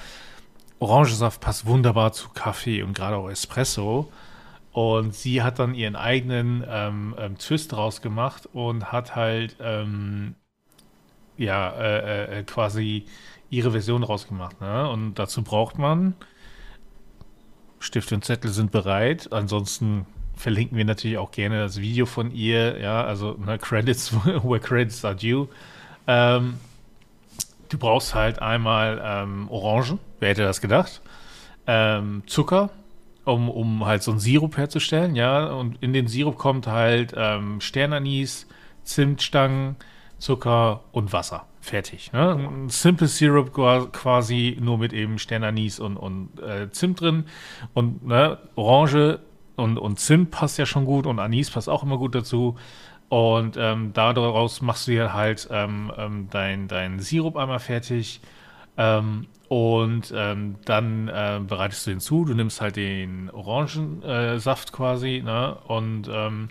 Orangensaft 0.84 1.40
passt 1.42 1.66
wunderbar 1.66 2.12
zu 2.12 2.30
Kaffee 2.30 2.84
und 2.84 2.94
gerade 2.94 3.16
auch 3.16 3.30
Espresso. 3.30 4.12
Und 4.72 5.14
sie 5.14 5.42
hat 5.42 5.60
dann 5.60 5.76
ihren 5.76 5.96
eigenen 5.96 6.64
ähm, 6.68 7.16
ähm, 7.18 7.38
Twist 7.38 7.72
draus 7.72 8.02
gemacht 8.02 8.50
und 8.54 8.92
hat 8.92 9.16
halt 9.16 9.56
ähm, 9.62 10.36
ja 11.38 11.70
äh, 11.72 12.40
äh, 12.40 12.44
quasi 12.44 13.06
ihre 13.50 13.72
Version 13.72 14.04
rausgemacht. 14.04 14.60
Ne? 14.62 14.90
Und 14.90 15.16
dazu 15.16 15.44
braucht 15.44 15.78
man 15.78 16.16
Stift 17.80 18.12
und 18.12 18.26
Zettel 18.26 18.52
sind 18.52 18.72
bereit. 18.72 19.32
Ansonsten 19.32 20.06
verlinken 20.36 20.78
wir 20.78 20.86
natürlich 20.86 21.18
auch 21.18 21.32
gerne 21.32 21.60
das 21.60 21.80
Video 21.80 22.06
von 22.06 22.32
ihr. 22.32 22.80
Ja, 22.80 23.04
also 23.04 23.34
ne, 23.34 23.60
Credits 23.60 24.14
where 24.26 24.60
credits 24.60 25.06
are 25.06 25.16
due. 25.16 25.48
Ähm, 26.08 26.56
du 27.74 27.78
brauchst 27.78 28.14
halt 28.14 28.42
einmal 28.42 29.02
ähm, 29.04 29.50
Orangen 29.50 30.00
Wer 30.20 30.30
hätte 30.30 30.44
das 30.44 30.62
gedacht? 30.62 31.02
Ähm, 31.68 32.24
Zucker, 32.28 32.70
um, 33.26 33.50
um 33.50 33.86
halt 33.86 34.04
so 34.04 34.12
einen 34.12 34.20
Sirup 34.20 34.56
herzustellen, 34.58 35.16
ja. 35.16 35.48
Und 35.48 35.82
in 35.82 35.92
den 35.92 36.08
Sirup 36.08 36.38
kommt 36.38 36.68
halt 36.68 37.14
ähm, 37.18 37.60
Sternanis, 37.60 38.48
Zimtstangen, 38.84 39.76
Zucker 40.18 40.82
und 40.92 41.12
Wasser. 41.12 41.46
Fertig. 41.60 42.14
Ne? 42.14 42.32
Ein 42.36 42.70
Simple 42.70 43.08
Syrup 43.08 43.54
quasi 43.54 44.58
nur 44.60 44.78
mit 44.78 44.94
eben 44.94 45.18
Sternanis 45.18 45.80
und, 45.80 45.98
und 45.98 46.40
äh, 46.42 46.70
Zimt 46.72 47.02
drin. 47.02 47.26
Und 47.74 48.06
ne, 48.06 48.38
Orange 48.56 49.20
und, 49.56 49.78
und 49.78 50.00
Zimt 50.00 50.32
passt 50.32 50.58
ja 50.58 50.66
schon 50.66 50.86
gut 50.86 51.06
und 51.06 51.20
Anis 51.20 51.52
passt 51.52 51.70
auch 51.70 51.84
immer 51.84 51.98
gut 51.98 52.16
dazu. 52.16 52.58
Und 53.14 53.58
ähm, 53.60 53.94
daraus 53.94 54.64
machst 54.64 54.88
du 54.88 54.92
dir 54.94 55.14
halt 55.14 55.48
ähm, 55.52 55.92
ähm, 55.96 56.30
dein, 56.32 56.68
dein 56.68 57.00
Sirup 57.00 57.38
einmal 57.38 57.60
fertig. 57.60 58.22
Ähm, 58.76 59.28
und 59.50 60.12
ähm, 60.16 60.56
dann 60.66 61.10
äh, 61.10 61.40
bereitest 61.48 61.86
du 61.86 61.92
den 61.92 62.00
zu. 62.00 62.26
Du 62.26 62.34
nimmst 62.34 62.60
halt 62.60 62.76
den 62.76 63.30
Orangensaft 63.30 64.70
äh, 64.70 64.72
quasi 64.72 65.22
ne? 65.24 65.56
und 65.68 66.10
ähm, 66.12 66.50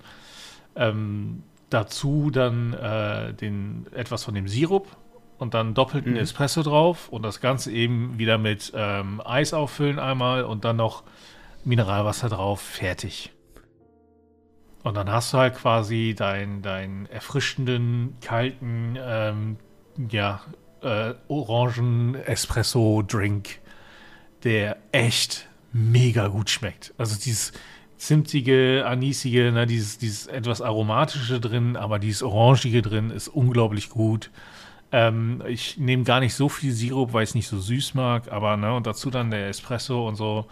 ähm, 0.76 1.42
dazu 1.68 2.30
dann 2.30 2.74
äh, 2.74 3.34
den, 3.34 3.88
etwas 3.92 4.22
von 4.22 4.36
dem 4.36 4.46
Sirup 4.46 4.86
und 5.38 5.54
dann 5.54 5.74
doppelten 5.74 6.12
mhm. 6.12 6.18
Espresso 6.18 6.62
drauf 6.62 7.08
und 7.08 7.24
das 7.24 7.40
Ganze 7.40 7.72
eben 7.72 8.18
wieder 8.18 8.38
mit 8.38 8.70
ähm, 8.76 9.20
Eis 9.24 9.52
auffüllen 9.52 9.98
einmal 9.98 10.44
und 10.44 10.64
dann 10.64 10.76
noch 10.76 11.02
Mineralwasser 11.64 12.28
drauf. 12.28 12.60
Fertig. 12.60 13.32
Und 14.82 14.96
dann 14.96 15.10
hast 15.10 15.32
du 15.32 15.38
halt 15.38 15.54
quasi 15.54 16.14
deinen 16.16 16.60
dein 16.62 17.06
erfrischenden, 17.06 18.16
kalten, 18.20 18.98
ähm, 19.00 19.56
ja, 20.10 20.40
äh, 20.82 21.14
Orangen-Espresso-Drink, 21.28 23.60
der 24.42 24.76
echt 24.90 25.46
mega 25.72 26.26
gut 26.28 26.50
schmeckt. 26.50 26.92
Also 26.98 27.16
dieses 27.16 27.52
zimtige, 27.96 28.84
anisige, 28.86 29.50
ne, 29.52 29.66
dieses, 29.66 29.96
dieses 29.98 30.26
etwas 30.26 30.60
aromatische 30.60 31.38
drin, 31.38 31.76
aber 31.76 32.00
dieses 32.00 32.24
orangige 32.24 32.82
drin 32.82 33.10
ist 33.10 33.28
unglaublich 33.28 33.88
gut. 33.90 34.32
Ähm, 34.90 35.40
ich 35.46 35.78
nehme 35.78 36.02
gar 36.02 36.18
nicht 36.18 36.34
so 36.34 36.48
viel 36.48 36.72
Sirup, 36.72 37.12
weil 37.12 37.22
ich 37.22 37.30
es 37.30 37.36
nicht 37.36 37.46
so 37.46 37.60
süß 37.60 37.94
mag, 37.94 38.32
aber 38.32 38.56
ne, 38.56 38.74
und 38.74 38.88
dazu 38.88 39.10
dann 39.10 39.30
der 39.30 39.46
Espresso 39.48 40.08
und 40.08 40.16
so 40.16 40.48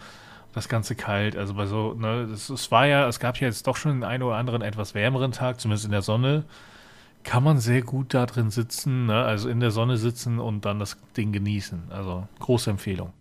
das 0.53 0.69
Ganze 0.69 0.95
kalt. 0.95 1.35
Also 1.37 1.53
bei 1.53 1.65
so, 1.65 1.93
ne, 1.93 2.23
es 2.31 2.71
war 2.71 2.85
ja, 2.85 3.07
es 3.07 3.19
gab 3.19 3.39
ja 3.39 3.47
jetzt 3.47 3.67
doch 3.67 3.77
schon 3.77 3.91
den 3.91 4.03
einen 4.03 4.23
oder 4.23 4.35
anderen 4.35 4.61
etwas 4.61 4.93
wärmeren 4.93 5.31
Tag, 5.31 5.59
zumindest 5.59 5.85
in 5.85 5.91
der 5.91 6.01
Sonne 6.01 6.45
kann 7.23 7.43
man 7.43 7.59
sehr 7.59 7.81
gut 7.81 8.13
da 8.13 8.25
drin 8.25 8.49
sitzen, 8.49 9.05
ne? 9.05 9.23
also 9.23 9.49
in 9.49 9.59
der 9.59 9.71
Sonne 9.71 9.97
sitzen 9.97 10.39
und 10.39 10.65
dann 10.65 10.79
das 10.79 10.97
Ding 11.15 11.31
genießen. 11.31 11.83
Also 11.89 12.27
große 12.39 12.69
Empfehlung. 12.69 13.13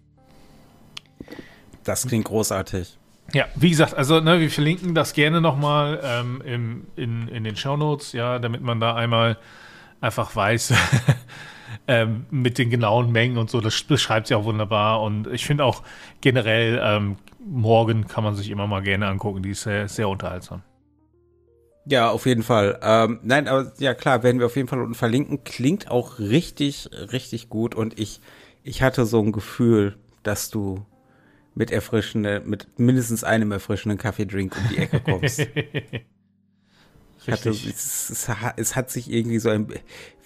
Das 1.85 2.07
klingt 2.07 2.27
großartig. 2.27 2.97
Ja, 3.33 3.47
wie 3.55 3.71
gesagt, 3.71 3.95
also 3.95 4.21
ne, 4.21 4.41
wir 4.41 4.51
verlinken 4.51 4.95
das 4.95 5.13
gerne 5.13 5.41
nochmal 5.41 6.01
ähm, 6.03 6.43
im, 6.45 6.87
in, 6.97 7.29
in 7.29 7.45
den 7.45 7.57
Shownotes, 7.57 8.13
ja, 8.13 8.39
damit 8.39 8.63
man 8.63 8.81
da 8.81 8.95
einmal 8.95 9.39
einfach 10.01 10.35
weiß, 10.35 10.75
ähm, 11.89 12.27
mit 12.31 12.59
den 12.59 12.71
genauen 12.71 13.11
Mengen 13.13 13.39
und 13.39 13.51
so, 13.51 13.61
das 13.61 13.83
beschreibt 13.83 14.29
sie 14.29 14.35
auch 14.35 14.45
wunderbar. 14.45 15.03
Und 15.03 15.27
ich 15.29 15.45
finde 15.47 15.65
auch 15.65 15.83
generell, 16.21 16.81
ähm, 16.83 17.17
morgen 17.45 18.07
kann 18.07 18.25
man 18.25 18.35
sich 18.35 18.51
immer 18.51 18.67
mal 18.67 18.83
gerne 18.83 19.07
angucken, 19.07 19.43
die 19.43 19.51
ist 19.51 19.63
sehr, 19.63 19.89
sehr 19.89 20.09
unterhaltsam. 20.09 20.63
Ja, 21.87 22.11
auf 22.11 22.27
jeden 22.27 22.43
Fall. 22.43 22.79
Ähm, 22.83 23.21
nein, 23.23 23.49
aber 23.49 23.73
ja 23.79 23.95
klar, 23.95 24.23
werden 24.23 24.39
wir 24.39 24.47
auf 24.47 24.57
jeden 24.57 24.69
Fall 24.69 24.81
unten 24.81 24.95
verlinken. 24.95 25.45
Klingt 25.45 25.91
auch 25.91 26.19
richtig, 26.19 26.91
richtig 27.13 27.49
gut 27.49 27.75
und 27.75 27.99
ich, 27.99 28.21
ich 28.63 28.83
hatte 28.83 29.07
so 29.07 29.21
ein 29.21 29.33
Gefühl, 29.33 29.97
dass 30.23 30.51
du 30.51 30.85
mit 31.55 31.71
erfrischende, 31.71 32.41
mit 32.45 32.79
mindestens 32.79 33.25
einem 33.25 33.51
erfrischenden 33.53 33.99
Kaffeedrink 33.99 34.57
um 34.57 34.69
die 34.69 34.79
Ecke 34.79 35.01
kommst. 35.01 35.47
hatte, 37.33 37.51
es, 37.51 37.65
es, 37.65 38.31
es, 38.57 38.77
hat 38.77 38.91
sich 38.91 39.11
irgendwie 39.11 39.39
so 39.39 39.51
ein, 39.51 39.69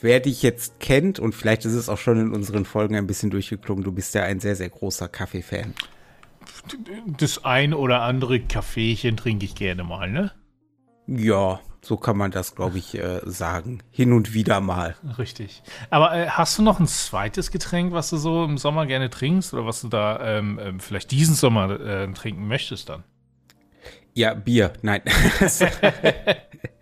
wer 0.00 0.20
dich 0.20 0.42
jetzt 0.42 0.80
kennt 0.80 1.18
und 1.18 1.34
vielleicht 1.34 1.64
ist 1.64 1.74
es 1.74 1.88
auch 1.88 1.98
schon 1.98 2.18
in 2.18 2.32
unseren 2.32 2.64
Folgen 2.64 2.96
ein 2.96 3.06
bisschen 3.06 3.30
durchgeklungen, 3.30 3.84
du 3.84 3.92
bist 3.92 4.14
ja 4.14 4.22
ein 4.22 4.40
sehr, 4.40 4.56
sehr 4.56 4.68
großer 4.68 5.08
Kaffee-Fan. 5.08 5.74
Das 7.18 7.44
ein 7.44 7.74
oder 7.74 8.02
andere 8.02 8.40
Kaffeechen 8.40 9.16
trinke 9.16 9.44
ich 9.44 9.54
gerne 9.54 9.84
mal, 9.84 10.10
ne? 10.10 10.32
Ja, 11.06 11.60
so 11.82 11.96
kann 11.96 12.16
man 12.16 12.30
das, 12.30 12.54
glaube 12.54 12.78
ich, 12.78 12.94
äh, 12.94 13.20
sagen. 13.24 13.82
Hin 13.90 14.12
und 14.12 14.32
wieder 14.32 14.60
mal. 14.60 14.96
Richtig. 15.18 15.62
Aber 15.90 16.14
äh, 16.16 16.28
hast 16.28 16.58
du 16.58 16.62
noch 16.62 16.80
ein 16.80 16.86
zweites 16.86 17.50
Getränk, 17.50 17.92
was 17.92 18.10
du 18.10 18.16
so 18.16 18.44
im 18.44 18.58
Sommer 18.58 18.86
gerne 18.86 19.10
trinkst 19.10 19.52
oder 19.52 19.66
was 19.66 19.82
du 19.82 19.88
da 19.88 20.38
ähm, 20.38 20.58
ähm, 20.62 20.80
vielleicht 20.80 21.10
diesen 21.10 21.34
Sommer 21.34 21.78
äh, 21.80 22.12
trinken 22.12 22.48
möchtest 22.48 22.88
dann? 22.88 23.04
Ja, 24.14 24.34
Bier. 24.34 24.72
Nein. 24.82 25.02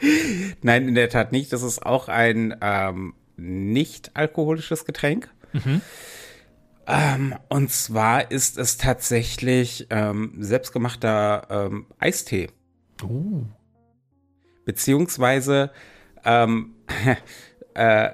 Nein, 0.62 0.88
in 0.88 0.94
der 0.94 1.08
Tat 1.08 1.32
nicht. 1.32 1.52
Das 1.52 1.62
ist 1.62 1.84
auch 1.84 2.08
ein 2.08 2.56
ähm, 2.60 3.14
nicht 3.36 4.12
alkoholisches 4.14 4.84
Getränk. 4.84 5.30
Mhm. 5.52 5.80
Ähm, 6.86 7.34
und 7.48 7.70
zwar 7.70 8.30
ist 8.30 8.58
es 8.58 8.78
tatsächlich 8.78 9.86
ähm, 9.90 10.34
selbstgemachter 10.38 11.46
ähm, 11.50 11.86
Eistee. 11.98 12.48
Uh 13.02 13.44
beziehungsweise 14.68 15.70
ähm, 16.26 16.74
äh, 17.74 18.10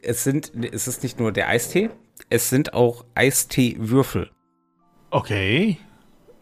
es 0.00 0.24
sind, 0.24 0.52
es 0.72 0.88
ist 0.88 1.02
nicht 1.02 1.20
nur 1.20 1.32
der 1.32 1.48
Eistee, 1.48 1.90
es 2.30 2.48
sind 2.48 2.72
auch 2.72 3.04
Eisteewürfel. 3.14 4.30
Okay. 5.10 5.76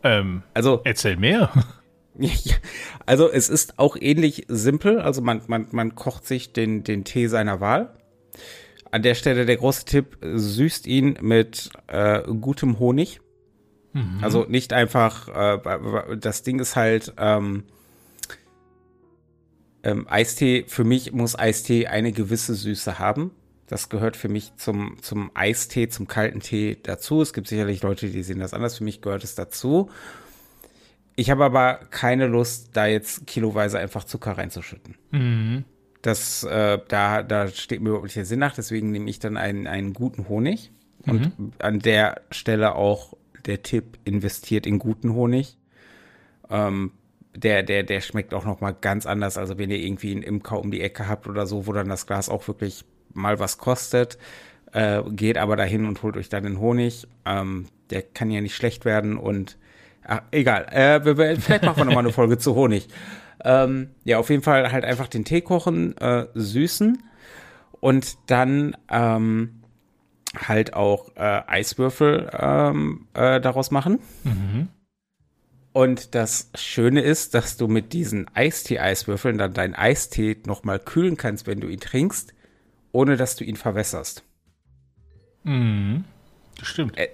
Ähm, 0.05 0.45
also 0.55 0.83
erzähl 0.85 1.17
mehr. 1.17 1.51
also 3.07 3.31
es 3.31 3.49
ist 3.49 3.79
auch 3.79 3.97
ähnlich 3.99 4.47
simpel. 4.49 5.01
Also 5.01 5.23
man, 5.23 5.43
man, 5.47 5.69
man 5.71 5.95
kocht 5.95 6.27
sich 6.27 6.53
den, 6.53 6.85
den 6.85 7.05
Tee 7.05 7.27
seiner 7.29 7.61
Wahl. 7.61 7.95
An 8.91 9.03
der 9.03 9.15
Stelle 9.15 9.45
der 9.45 9.57
große 9.57 9.85
Tipp, 9.85 10.17
süßt 10.23 10.87
ihn 10.87 11.19
mit 11.21 11.71
äh, 11.89 12.23
gutem 12.23 12.79
Honig. 12.79 13.21
Mhm. 13.93 14.19
Also 14.23 14.47
nicht 14.49 14.73
einfach, 14.73 15.29
äh, 15.29 16.17
das 16.19 16.43
Ding 16.43 16.59
ist 16.59 16.75
halt, 16.75 17.13
ähm, 17.19 17.65
ähm, 19.83 20.07
Eistee, 20.09 20.65
für 20.67 20.85
mich 20.85 21.13
muss 21.13 21.39
Eistee 21.39 21.87
eine 21.87 22.13
gewisse 22.13 22.55
Süße 22.55 22.99
haben. 22.99 23.31
Das 23.67 23.89
gehört 23.89 24.17
für 24.17 24.29
mich 24.29 24.57
zum, 24.57 24.97
zum 25.03 25.31
Eistee, 25.35 25.89
zum 25.89 26.09
kalten 26.09 26.41
Tee 26.41 26.79
dazu. 26.83 27.21
Es 27.21 27.33
gibt 27.33 27.49
sicherlich 27.49 27.83
Leute, 27.83 28.09
die 28.09 28.23
sehen 28.23 28.41
das 28.41 28.55
anders. 28.55 28.79
Für 28.79 28.85
mich 28.85 29.03
gehört 29.03 29.25
es 29.25 29.35
dazu. 29.35 29.91
Ich 31.19 31.31
habe 31.31 31.45
aber 31.45 31.81
keine 31.91 32.29
Lust, 32.29 32.71
da 32.75 32.87
jetzt 32.87 33.27
kiloweise 33.27 33.77
einfach 33.81 34.05
Zucker 34.05 34.39
reinzuschütten. 34.39 34.95
Mhm. 35.11 35.65
Das, 36.01 36.45
äh, 36.45 36.79
da, 36.87 37.25
da 37.25 37.49
steht 37.49 37.81
mir 37.81 37.89
überhaupt 37.89 38.05
nicht 38.05 38.15
der 38.15 38.25
Sinn 38.25 38.39
nach. 38.39 38.55
Deswegen 38.55 38.93
nehme 38.93 39.11
ich 39.11 39.19
dann 39.19 39.37
einen, 39.37 39.67
einen 39.67 39.95
guten 39.95 40.29
Honig. 40.29 40.71
Mhm. 41.05 41.33
Und 41.37 41.53
an 41.61 41.81
der 41.81 42.21
Stelle 42.31 42.77
auch 42.77 43.15
der 43.47 43.65
Tipp, 43.65 43.99
investiert 44.05 44.65
in 44.65 44.79
guten 44.79 45.13
Honig. 45.13 45.59
Ähm, 46.51 46.93
der, 47.35 47.65
der, 47.65 47.83
der 47.83 48.01
schmeckt 48.01 48.33
auch 48.33 48.45
noch 48.45 48.61
mal 48.61 48.77
ganz 48.81 49.05
anders. 49.05 49.39
Also 49.39 49.59
wenn 49.59 49.71
ihr 49.73 49.79
irgendwie 49.79 50.13
einen 50.13 50.23
Imker 50.23 50.61
um 50.61 50.71
die 50.71 50.83
Ecke 50.83 51.09
habt 51.09 51.27
oder 51.27 51.47
so, 51.47 51.67
wo 51.67 51.73
dann 51.73 51.89
das 51.89 52.07
Glas 52.07 52.29
auch 52.29 52.47
wirklich 52.47 52.85
mal 53.13 53.41
was 53.41 53.59
kostet, 53.59 54.19
Äh, 54.71 55.03
geht 55.11 55.39
aber 55.39 55.57
dahin 55.57 55.85
und 55.87 56.03
holt 56.03 56.17
euch 56.17 56.29
dann 56.29 56.45
den 56.45 56.61
Honig. 56.61 57.09
Ähm, 57.25 57.67
der 57.91 58.03
kann 58.03 58.31
ja 58.31 58.41
nicht 58.41 58.55
schlecht 58.55 58.85
werden 58.85 59.17
und 59.17 59.57
ach, 60.09 60.23
egal. 60.31 60.67
Äh, 60.71 61.05
wir, 61.05 61.41
vielleicht 61.41 61.63
machen 61.63 61.77
wir 61.77 61.85
nochmal 61.85 62.05
eine 62.05 62.13
Folge 62.13 62.39
zu 62.39 62.55
Honig. 62.55 62.89
Ähm, 63.45 63.91
ja, 64.05 64.19
auf 64.19 64.31
jeden 64.31 64.43
Fall 64.43 64.73
halt 64.73 64.85
einfach 64.85 65.07
den 65.07 65.25
Tee 65.25 65.43
kochen, 65.43 65.97
äh, 65.99 66.27
süßen 66.35 67.03
und 67.81 68.17
dann 68.27 68.77
ähm, 68.91 69.63
halt 70.37 70.75
auch 70.75 71.11
äh, 71.17 71.43
Eiswürfel 71.47 72.31
ähm, 72.33 73.07
äh, 73.15 73.41
daraus 73.41 73.71
machen. 73.71 74.01
Mhm. 74.25 74.69
Und 75.73 76.15
das 76.17 76.51
Schöne 76.57 77.03
ist, 77.03 77.35
dass 77.35 77.57
du 77.57 77.69
mit 77.69 77.93
diesen 77.93 78.27
Eistee-Eiswürfeln 78.35 79.39
dann 79.39 79.55
deinen 79.55 79.75
Eistee 79.75 80.37
nochmal 80.45 80.81
kühlen 80.81 81.17
kannst, 81.17 81.47
wenn 81.47 81.61
du 81.61 81.69
ihn 81.69 81.79
trinkst, 81.79 82.35
ohne 82.91 83.17
dass 83.17 83.37
du 83.37 83.45
ihn 83.45 83.57
verwässerst. 83.57 84.25
Mhm. 85.45 86.05
Das 86.59 86.69
stimmt. 86.69 86.99
Äh, 86.99 87.11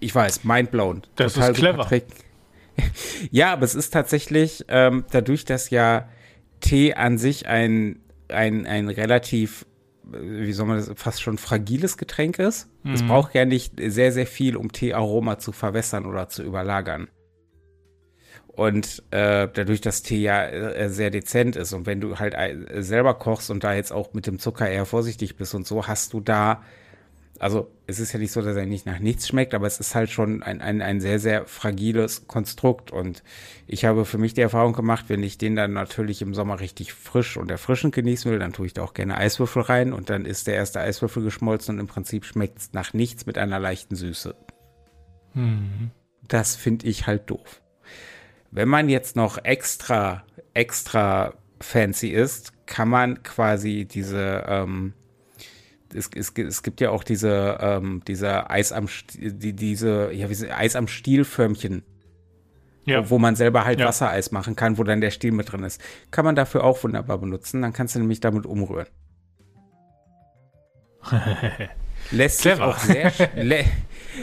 ich 0.00 0.14
weiß, 0.14 0.44
mindblown. 0.44 1.02
Das 1.16 1.34
Total 1.34 1.52
ist 1.52 1.58
clever. 1.58 1.88
Ja, 3.30 3.52
aber 3.52 3.64
es 3.64 3.74
ist 3.74 3.92
tatsächlich, 3.92 4.64
ähm, 4.68 5.04
dadurch, 5.10 5.44
dass 5.44 5.70
ja 5.70 6.08
Tee 6.60 6.94
an 6.94 7.18
sich 7.18 7.46
ein, 7.46 8.00
ein, 8.28 8.66
ein 8.66 8.88
relativ, 8.88 9.66
äh, 10.12 10.18
wie 10.20 10.52
soll 10.52 10.66
man 10.66 10.76
das, 10.76 10.90
fast 10.96 11.22
schon 11.22 11.38
fragiles 11.38 11.96
Getränk 11.96 12.38
ist. 12.38 12.68
Mhm. 12.82 12.94
Es 12.94 13.02
braucht 13.02 13.34
ja 13.34 13.44
nicht 13.44 13.74
sehr, 13.80 14.12
sehr 14.12 14.26
viel, 14.26 14.56
um 14.56 14.72
Teearoma 14.72 15.38
zu 15.38 15.52
verwässern 15.52 16.06
oder 16.06 16.28
zu 16.28 16.42
überlagern. 16.42 17.08
Und 18.46 19.04
äh, 19.12 19.46
dadurch, 19.52 19.80
dass 19.80 20.02
Tee 20.02 20.20
ja 20.20 20.44
äh, 20.44 20.90
sehr 20.90 21.10
dezent 21.10 21.54
ist 21.54 21.72
und 21.72 21.86
wenn 21.86 22.00
du 22.00 22.18
halt 22.18 22.34
äh, 22.34 22.82
selber 22.82 23.14
kochst 23.14 23.52
und 23.52 23.62
da 23.62 23.72
jetzt 23.72 23.92
auch 23.92 24.14
mit 24.14 24.26
dem 24.26 24.40
Zucker 24.40 24.68
eher 24.68 24.84
vorsichtig 24.84 25.36
bist 25.36 25.54
und 25.54 25.64
so, 25.64 25.86
hast 25.86 26.12
du 26.12 26.20
da 26.20 26.64
also 27.38 27.70
es 27.86 28.00
ist 28.00 28.12
ja 28.12 28.18
nicht 28.18 28.32
so, 28.32 28.42
dass 28.42 28.56
er 28.56 28.66
nicht 28.66 28.86
nach 28.86 28.98
nichts 28.98 29.28
schmeckt, 29.28 29.54
aber 29.54 29.66
es 29.66 29.80
ist 29.80 29.94
halt 29.94 30.10
schon 30.10 30.42
ein, 30.42 30.60
ein, 30.60 30.82
ein 30.82 31.00
sehr, 31.00 31.18
sehr 31.18 31.46
fragiles 31.46 32.26
Konstrukt. 32.26 32.90
Und 32.90 33.22
ich 33.66 33.84
habe 33.84 34.04
für 34.04 34.18
mich 34.18 34.34
die 34.34 34.40
Erfahrung 34.40 34.72
gemacht, 34.72 35.06
wenn 35.08 35.22
ich 35.22 35.38
den 35.38 35.54
dann 35.54 35.72
natürlich 35.72 36.20
im 36.20 36.34
Sommer 36.34 36.60
richtig 36.60 36.92
frisch 36.92 37.36
und 37.36 37.50
erfrischend 37.50 37.94
genießen 37.94 38.30
will, 38.30 38.38
dann 38.38 38.52
tue 38.52 38.66
ich 38.66 38.74
da 38.74 38.82
auch 38.82 38.94
gerne 38.94 39.16
Eiswürfel 39.16 39.62
rein 39.62 39.92
und 39.92 40.10
dann 40.10 40.24
ist 40.24 40.46
der 40.46 40.54
erste 40.54 40.80
Eiswürfel 40.80 41.22
geschmolzen 41.22 41.76
und 41.76 41.80
im 41.80 41.86
Prinzip 41.86 42.24
schmeckt 42.24 42.58
es 42.58 42.72
nach 42.72 42.92
nichts 42.92 43.26
mit 43.26 43.38
einer 43.38 43.58
leichten 43.58 43.94
Süße. 43.94 44.34
Mhm. 45.34 45.90
Das 46.26 46.56
finde 46.56 46.86
ich 46.86 47.06
halt 47.06 47.30
doof. 47.30 47.62
Wenn 48.50 48.68
man 48.68 48.88
jetzt 48.88 49.16
noch 49.16 49.38
extra, 49.44 50.24
extra 50.54 51.34
fancy 51.60 52.08
ist, 52.08 52.66
kann 52.66 52.88
man 52.88 53.22
quasi 53.22 53.84
diese, 53.84 54.44
ähm, 54.46 54.94
es, 55.94 56.10
es, 56.14 56.32
es 56.36 56.62
gibt 56.62 56.80
ja 56.80 56.90
auch 56.90 57.04
diese, 57.04 57.58
ähm, 57.60 58.02
diese 58.06 58.50
Eis 58.50 58.72
am, 58.72 58.88
die, 59.14 59.52
diese, 59.52 60.12
ja, 60.12 60.28
wie 60.30 60.50
Eis 60.50 60.76
am 60.76 60.88
Stielförmchen. 60.88 61.82
Ja. 62.84 63.04
Wo, 63.04 63.10
wo 63.10 63.18
man 63.18 63.36
selber 63.36 63.64
halt 63.64 63.80
ja. 63.80 63.86
Wassereis 63.86 64.32
machen 64.32 64.56
kann, 64.56 64.78
wo 64.78 64.84
dann 64.84 65.02
der 65.02 65.10
Stiel 65.10 65.32
mit 65.32 65.52
drin 65.52 65.62
ist. 65.62 65.80
Kann 66.10 66.24
man 66.24 66.34
dafür 66.34 66.64
auch 66.64 66.82
wunderbar 66.82 67.18
benutzen. 67.18 67.60
Dann 67.60 67.74
kannst 67.74 67.94
du 67.94 67.98
nämlich 67.98 68.20
damit 68.20 68.46
umrühren. 68.46 68.86
lässt, 72.10 72.42
sich 72.42 72.60
auch 72.60 72.78
sehr, 72.78 73.12
lä 73.36 73.64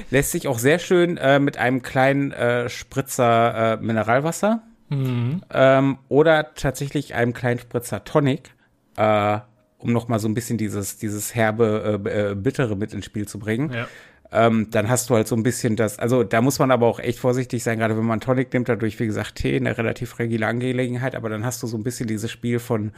lässt 0.09 0.31
sich 0.31 0.47
auch 0.47 0.59
sehr 0.59 0.79
schön 0.79 1.17
äh, 1.17 1.39
mit 1.39 1.57
einem 1.57 1.81
kleinen 1.81 2.31
äh, 2.31 2.69
Spritzer 2.69 3.73
äh, 3.73 3.77
Mineralwasser 3.77 4.63
mhm. 4.89 5.41
ähm, 5.53 5.97
oder 6.09 6.53
tatsächlich 6.55 7.13
einem 7.15 7.33
kleinen 7.33 7.59
Spritzer 7.59 8.03
Tonic 8.03 8.51
äh, 8.97 9.39
um 9.85 9.93
noch 9.93 10.07
mal 10.07 10.17
so 10.17 10.27
ein 10.27 10.33
bisschen 10.33 10.57
dieses, 10.57 10.97
dieses 10.97 11.35
herbe, 11.35 12.01
äh, 12.03 12.31
äh, 12.31 12.35
bittere 12.35 12.75
mit 12.75 12.91
ins 12.91 13.05
Spiel 13.05 13.27
zu 13.27 13.37
bringen. 13.37 13.71
Ja. 13.71 13.87
Ähm, 14.31 14.67
dann 14.71 14.89
hast 14.89 15.11
du 15.11 15.15
halt 15.15 15.27
so 15.27 15.35
ein 15.35 15.43
bisschen 15.43 15.75
das, 15.75 15.99
also 15.99 16.23
da 16.23 16.41
muss 16.41 16.57
man 16.57 16.71
aber 16.71 16.87
auch 16.87 16.99
echt 16.99 17.19
vorsichtig 17.19 17.63
sein, 17.63 17.77
gerade 17.77 17.95
wenn 17.95 18.03
man 18.03 18.19
Tonic 18.19 18.51
nimmt, 18.51 18.67
dadurch, 18.67 18.99
wie 18.99 19.05
gesagt, 19.05 19.35
Tee, 19.35 19.55
eine 19.55 19.77
relativ 19.77 20.09
fragile 20.09 20.47
Angelegenheit, 20.47 21.13
aber 21.13 21.29
dann 21.29 21.45
hast 21.45 21.61
du 21.61 21.67
so 21.67 21.77
ein 21.77 21.83
bisschen 21.83 22.07
dieses 22.07 22.31
Spiel 22.31 22.57
von, 22.57 22.93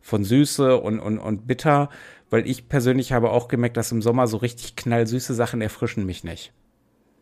von 0.00 0.24
Süße 0.24 0.78
und, 0.78 0.98
und, 0.98 1.18
und 1.18 1.46
bitter, 1.46 1.90
weil 2.30 2.48
ich 2.48 2.70
persönlich 2.70 3.12
habe 3.12 3.30
auch 3.30 3.48
gemerkt, 3.48 3.76
dass 3.76 3.92
im 3.92 4.00
Sommer 4.00 4.26
so 4.26 4.38
richtig 4.38 4.76
knallsüße 4.76 5.34
Sachen 5.34 5.60
erfrischen 5.60 6.06
mich 6.06 6.24
nicht. 6.24 6.52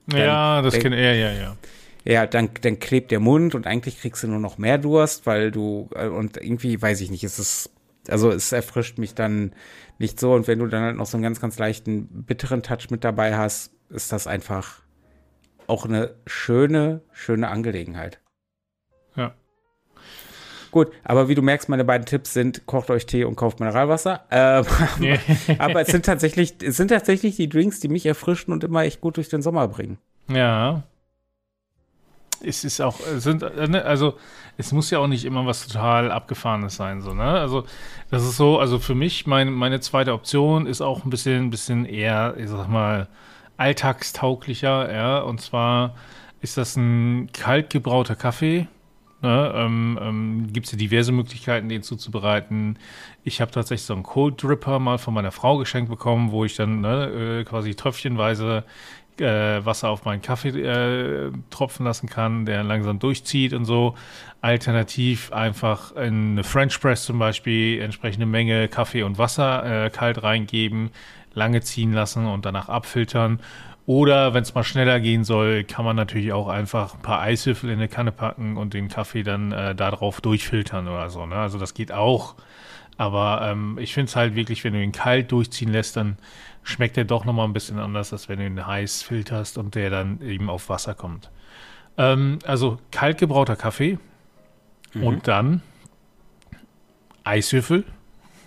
Dann, 0.06 0.20
ja, 0.20 0.62
das 0.62 0.78
kennt 0.78 0.94
er, 0.94 1.14
ja, 1.16 1.32
ja. 1.32 1.56
Ja, 2.04 2.26
dann, 2.26 2.50
dann 2.62 2.78
klebt 2.78 3.10
der 3.10 3.20
Mund 3.20 3.56
und 3.56 3.66
eigentlich 3.66 4.00
kriegst 4.00 4.22
du 4.22 4.28
nur 4.28 4.38
noch 4.38 4.56
mehr 4.56 4.78
Durst, 4.78 5.26
weil 5.26 5.50
du, 5.50 5.90
äh, 5.96 6.06
und 6.06 6.36
irgendwie, 6.36 6.80
weiß 6.80 7.00
ich 7.00 7.10
nicht, 7.10 7.24
ist 7.24 7.38
es 7.38 7.70
also 8.06 8.30
es 8.30 8.52
erfrischt 8.52 8.98
mich 8.98 9.14
dann 9.14 9.52
nicht 9.98 10.20
so. 10.20 10.32
Und 10.32 10.46
wenn 10.46 10.58
du 10.58 10.66
dann 10.66 10.82
halt 10.82 10.96
noch 10.96 11.06
so 11.06 11.16
einen 11.16 11.24
ganz, 11.24 11.40
ganz 11.40 11.58
leichten 11.58 12.24
bitteren 12.24 12.62
Touch 12.62 12.90
mit 12.90 13.04
dabei 13.04 13.36
hast, 13.36 13.72
ist 13.90 14.12
das 14.12 14.26
einfach 14.26 14.82
auch 15.66 15.84
eine 15.84 16.14
schöne, 16.26 17.02
schöne 17.12 17.48
Angelegenheit. 17.48 18.20
Ja. 19.16 19.34
Gut, 20.70 20.92
aber 21.02 21.28
wie 21.28 21.34
du 21.34 21.42
merkst, 21.42 21.68
meine 21.68 21.84
beiden 21.84 22.06
Tipps 22.06 22.32
sind, 22.32 22.66
kocht 22.66 22.90
euch 22.90 23.06
Tee 23.06 23.24
und 23.24 23.36
kauft 23.36 23.60
Mineralwasser. 23.60 24.26
Ähm, 24.30 24.64
aber, 25.56 25.58
aber 25.64 25.80
es 25.82 25.88
sind 25.88 26.04
tatsächlich, 26.04 26.56
es 26.62 26.76
sind 26.76 26.88
tatsächlich 26.88 27.36
die 27.36 27.48
Drinks, 27.48 27.80
die 27.80 27.88
mich 27.88 28.06
erfrischen 28.06 28.52
und 28.52 28.64
immer 28.64 28.82
echt 28.82 29.00
gut 29.00 29.16
durch 29.16 29.28
den 29.28 29.42
Sommer 29.42 29.68
bringen. 29.68 29.98
Ja, 30.30 30.84
es 32.42 32.64
ist 32.64 32.80
auch, 32.80 32.98
sind, 33.00 33.42
ne, 33.42 33.84
also 33.84 34.14
es 34.56 34.72
muss 34.72 34.90
ja 34.90 34.98
auch 34.98 35.06
nicht 35.06 35.24
immer 35.24 35.46
was 35.46 35.66
total 35.66 36.10
Abgefahrenes 36.10 36.76
sein, 36.76 37.00
so, 37.00 37.14
ne? 37.14 37.24
Also, 37.24 37.64
das 38.10 38.24
ist 38.24 38.36
so, 38.36 38.58
also 38.58 38.78
für 38.78 38.94
mich, 38.94 39.26
mein, 39.26 39.52
meine 39.52 39.80
zweite 39.80 40.12
Option 40.12 40.66
ist 40.66 40.80
auch 40.80 41.04
ein 41.04 41.10
bisschen, 41.10 41.44
ein 41.44 41.50
bisschen 41.50 41.84
eher, 41.84 42.34
ich 42.38 42.48
sag 42.48 42.68
mal, 42.68 43.08
alltagstauglicher, 43.56 44.92
ja, 44.92 45.18
und 45.20 45.40
zwar 45.40 45.94
ist 46.40 46.56
das 46.56 46.76
ein 46.76 47.30
kalt 47.32 47.70
gebrauter 47.70 48.16
Kaffee. 48.16 48.68
Ne? 49.20 49.52
Ähm, 49.54 49.98
ähm, 50.00 50.52
Gibt 50.52 50.66
es 50.66 50.72
ja 50.72 50.78
diverse 50.78 51.10
Möglichkeiten, 51.10 51.68
den 51.68 51.82
zuzubereiten. 51.82 52.78
Ich 53.24 53.40
habe 53.40 53.50
tatsächlich 53.50 53.84
so 53.84 53.94
einen 53.94 54.04
Cold 54.04 54.40
Dripper 54.40 54.78
mal 54.78 54.98
von 54.98 55.12
meiner 55.12 55.32
Frau 55.32 55.58
geschenkt 55.58 55.90
bekommen, 55.90 56.30
wo 56.30 56.44
ich 56.44 56.54
dann 56.54 56.82
ne, 56.82 57.40
äh, 57.40 57.44
quasi 57.44 57.74
tröpfchenweise 57.74 58.64
äh, 59.20 59.64
Wasser 59.64 59.88
auf 59.90 60.04
meinen 60.04 60.22
Kaffee 60.22 60.50
äh, 60.50 61.30
tropfen 61.50 61.84
lassen 61.84 62.08
kann, 62.08 62.46
der 62.46 62.62
langsam 62.62 62.98
durchzieht 62.98 63.52
und 63.52 63.64
so. 63.64 63.94
Alternativ 64.40 65.32
einfach 65.32 65.94
in 65.96 66.32
eine 66.32 66.44
French 66.44 66.80
Press 66.80 67.04
zum 67.04 67.18
Beispiel 67.18 67.80
entsprechende 67.80 68.26
Menge 68.26 68.68
Kaffee 68.68 69.02
und 69.02 69.18
Wasser 69.18 69.86
äh, 69.86 69.90
kalt 69.90 70.22
reingeben, 70.22 70.90
lange 71.34 71.60
ziehen 71.60 71.92
lassen 71.92 72.26
und 72.26 72.44
danach 72.44 72.68
abfiltern. 72.68 73.40
Oder 73.88 74.34
wenn 74.34 74.42
es 74.42 74.54
mal 74.54 74.64
schneller 74.64 75.00
gehen 75.00 75.24
soll, 75.24 75.64
kann 75.64 75.82
man 75.82 75.96
natürlich 75.96 76.32
auch 76.34 76.48
einfach 76.48 76.94
ein 76.94 77.00
paar 77.00 77.20
Eiswürfel 77.20 77.70
in 77.70 77.78
eine 77.78 77.88
Kanne 77.88 78.12
packen 78.12 78.58
und 78.58 78.74
den 78.74 78.88
Kaffee 78.88 79.22
dann 79.22 79.50
äh, 79.52 79.74
darauf 79.74 80.20
durchfiltern 80.20 80.86
oder 80.88 81.08
so. 81.08 81.24
Ne? 81.24 81.36
Also 81.36 81.58
das 81.58 81.72
geht 81.72 81.90
auch. 81.90 82.34
Aber 82.98 83.40
ähm, 83.44 83.78
ich 83.80 83.94
finde 83.94 84.10
es 84.10 84.16
halt 84.16 84.34
wirklich, 84.34 84.64
wenn 84.64 84.74
du 84.74 84.82
ihn 84.82 84.92
kalt 84.92 85.30
durchziehen 85.32 85.72
lässt, 85.72 85.96
dann 85.96 86.18
schmeckt 86.64 86.96
der 86.96 87.04
doch 87.04 87.24
nochmal 87.24 87.46
ein 87.46 87.52
bisschen 87.52 87.78
anders, 87.78 88.12
als 88.12 88.28
wenn 88.28 88.40
du 88.40 88.46
ihn 88.46 88.66
heiß 88.66 89.02
filterst 89.04 89.56
und 89.56 89.76
der 89.76 89.88
dann 89.88 90.20
eben 90.20 90.50
auf 90.50 90.68
Wasser 90.68 90.94
kommt. 90.94 91.30
Ähm, 91.96 92.40
also 92.44 92.78
kalt 92.90 93.18
gebrauter 93.18 93.54
Kaffee 93.54 93.98
mhm. 94.92 95.02
und 95.04 95.28
dann 95.28 95.62
Eiswürfel. 97.22 97.84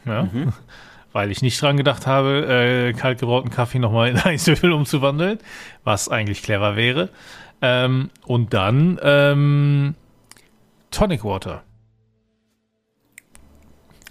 Ja, 0.05 0.23
mhm. 0.23 0.53
Weil 1.13 1.31
ich 1.31 1.41
nicht 1.41 1.61
dran 1.61 1.75
gedacht 1.75 2.07
habe, 2.07 2.45
äh, 2.47 2.93
kalt 2.93 3.19
gebrauten 3.19 3.49
Kaffee 3.49 3.79
nochmal 3.79 4.09
in 4.09 4.17
Eiswürfel 4.23 4.73
umzuwandeln, 4.73 5.39
was 5.85 6.09
eigentlich 6.09 6.43
clever 6.43 6.75
wäre. 6.75 7.09
Ähm, 7.61 8.09
und 8.25 8.53
dann 8.53 8.99
ähm, 9.01 9.95
Tonic 10.89 11.23
Water. 11.23 11.63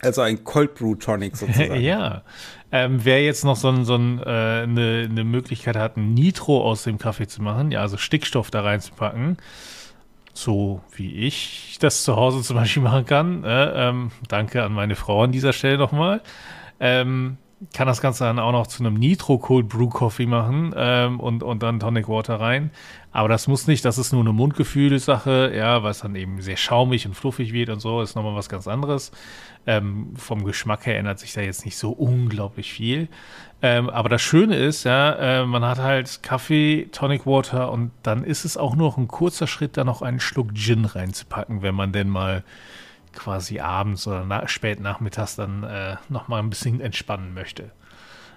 Also 0.02 0.22
ein 0.22 0.44
Cold 0.44 0.74
Brew 0.74 0.94
Tonic 0.94 1.36
sozusagen. 1.36 1.80
ja. 1.80 2.22
Ähm, 2.72 3.04
wer 3.04 3.22
jetzt 3.22 3.44
noch 3.44 3.56
so, 3.56 3.68
ein, 3.68 3.84
so 3.84 3.96
ein, 3.96 4.20
äh, 4.20 4.22
eine, 4.62 5.08
eine 5.10 5.24
Möglichkeit 5.24 5.76
hat, 5.76 5.96
ein 5.96 6.14
Nitro 6.14 6.62
aus 6.62 6.84
dem 6.84 6.98
Kaffee 6.98 7.26
zu 7.26 7.42
machen, 7.42 7.72
ja, 7.72 7.80
also 7.80 7.96
Stickstoff 7.96 8.50
da 8.50 8.62
reinzupacken, 8.62 9.38
so 10.32 10.80
wie 10.94 11.26
ich 11.26 11.78
das 11.80 12.04
zu 12.04 12.14
Hause 12.14 12.42
zum 12.42 12.56
Beispiel 12.56 12.82
machen 12.84 13.06
kann, 13.06 13.44
äh, 13.44 13.88
ähm, 13.88 14.12
danke 14.28 14.62
an 14.62 14.72
meine 14.72 14.94
Frau 14.94 15.24
an 15.24 15.32
dieser 15.32 15.52
Stelle 15.52 15.78
nochmal, 15.78 16.20
ähm, 16.78 17.38
kann 17.74 17.86
das 17.86 18.00
Ganze 18.00 18.24
dann 18.24 18.38
auch 18.38 18.52
noch 18.52 18.66
zu 18.66 18.82
einem 18.82 18.94
Nitro 18.94 19.38
Cold 19.38 19.68
Brew 19.68 19.88
Coffee 19.88 20.26
machen 20.26 20.72
ähm, 20.76 21.20
und, 21.20 21.42
und 21.42 21.62
dann 21.62 21.78
Tonic 21.78 22.08
Water 22.08 22.40
rein. 22.40 22.70
Aber 23.12 23.28
das 23.28 23.48
muss 23.48 23.66
nicht, 23.66 23.84
das 23.84 23.98
ist 23.98 24.12
nur 24.12 24.22
eine 24.22 24.32
Mundgefühlsache, 24.32 25.52
ja, 25.54 25.82
weil 25.82 25.90
es 25.90 26.00
dann 26.00 26.14
eben 26.14 26.40
sehr 26.40 26.56
schaumig 26.56 27.06
und 27.06 27.14
fluffig 27.14 27.52
wird 27.52 27.68
und 27.68 27.80
so, 27.80 28.00
ist 28.00 28.14
nochmal 28.14 28.34
was 28.34 28.48
ganz 28.48 28.66
anderes. 28.66 29.12
Ähm, 29.66 30.14
vom 30.16 30.44
Geschmack 30.44 30.86
her 30.86 30.98
ändert 30.98 31.18
sich 31.18 31.34
da 31.34 31.42
jetzt 31.42 31.66
nicht 31.66 31.76
so 31.76 31.90
unglaublich 31.90 32.72
viel. 32.72 33.08
Ähm, 33.60 33.90
aber 33.90 34.08
das 34.08 34.22
Schöne 34.22 34.56
ist, 34.56 34.84
ja, 34.84 35.42
äh, 35.42 35.44
man 35.44 35.62
hat 35.64 35.78
halt 35.78 36.22
Kaffee, 36.22 36.88
Tonic 36.92 37.26
Water 37.26 37.70
und 37.72 37.90
dann 38.02 38.24
ist 38.24 38.46
es 38.46 38.56
auch 38.56 38.74
noch 38.74 38.96
ein 38.96 39.06
kurzer 39.06 39.46
Schritt, 39.46 39.76
da 39.76 39.84
noch 39.84 40.00
einen 40.00 40.20
Schluck 40.20 40.54
Gin 40.54 40.86
reinzupacken, 40.86 41.60
wenn 41.60 41.74
man 41.74 41.92
denn 41.92 42.08
mal 42.08 42.42
quasi 43.12 43.60
abends 43.60 44.06
oder 44.06 44.24
na 44.24 44.46
spät 44.48 44.80
nachmittags 44.80 45.36
dann 45.36 45.62
äh, 45.64 45.96
noch 46.08 46.28
mal 46.28 46.38
ein 46.38 46.50
bisschen 46.50 46.80
entspannen 46.80 47.34
möchte. 47.34 47.70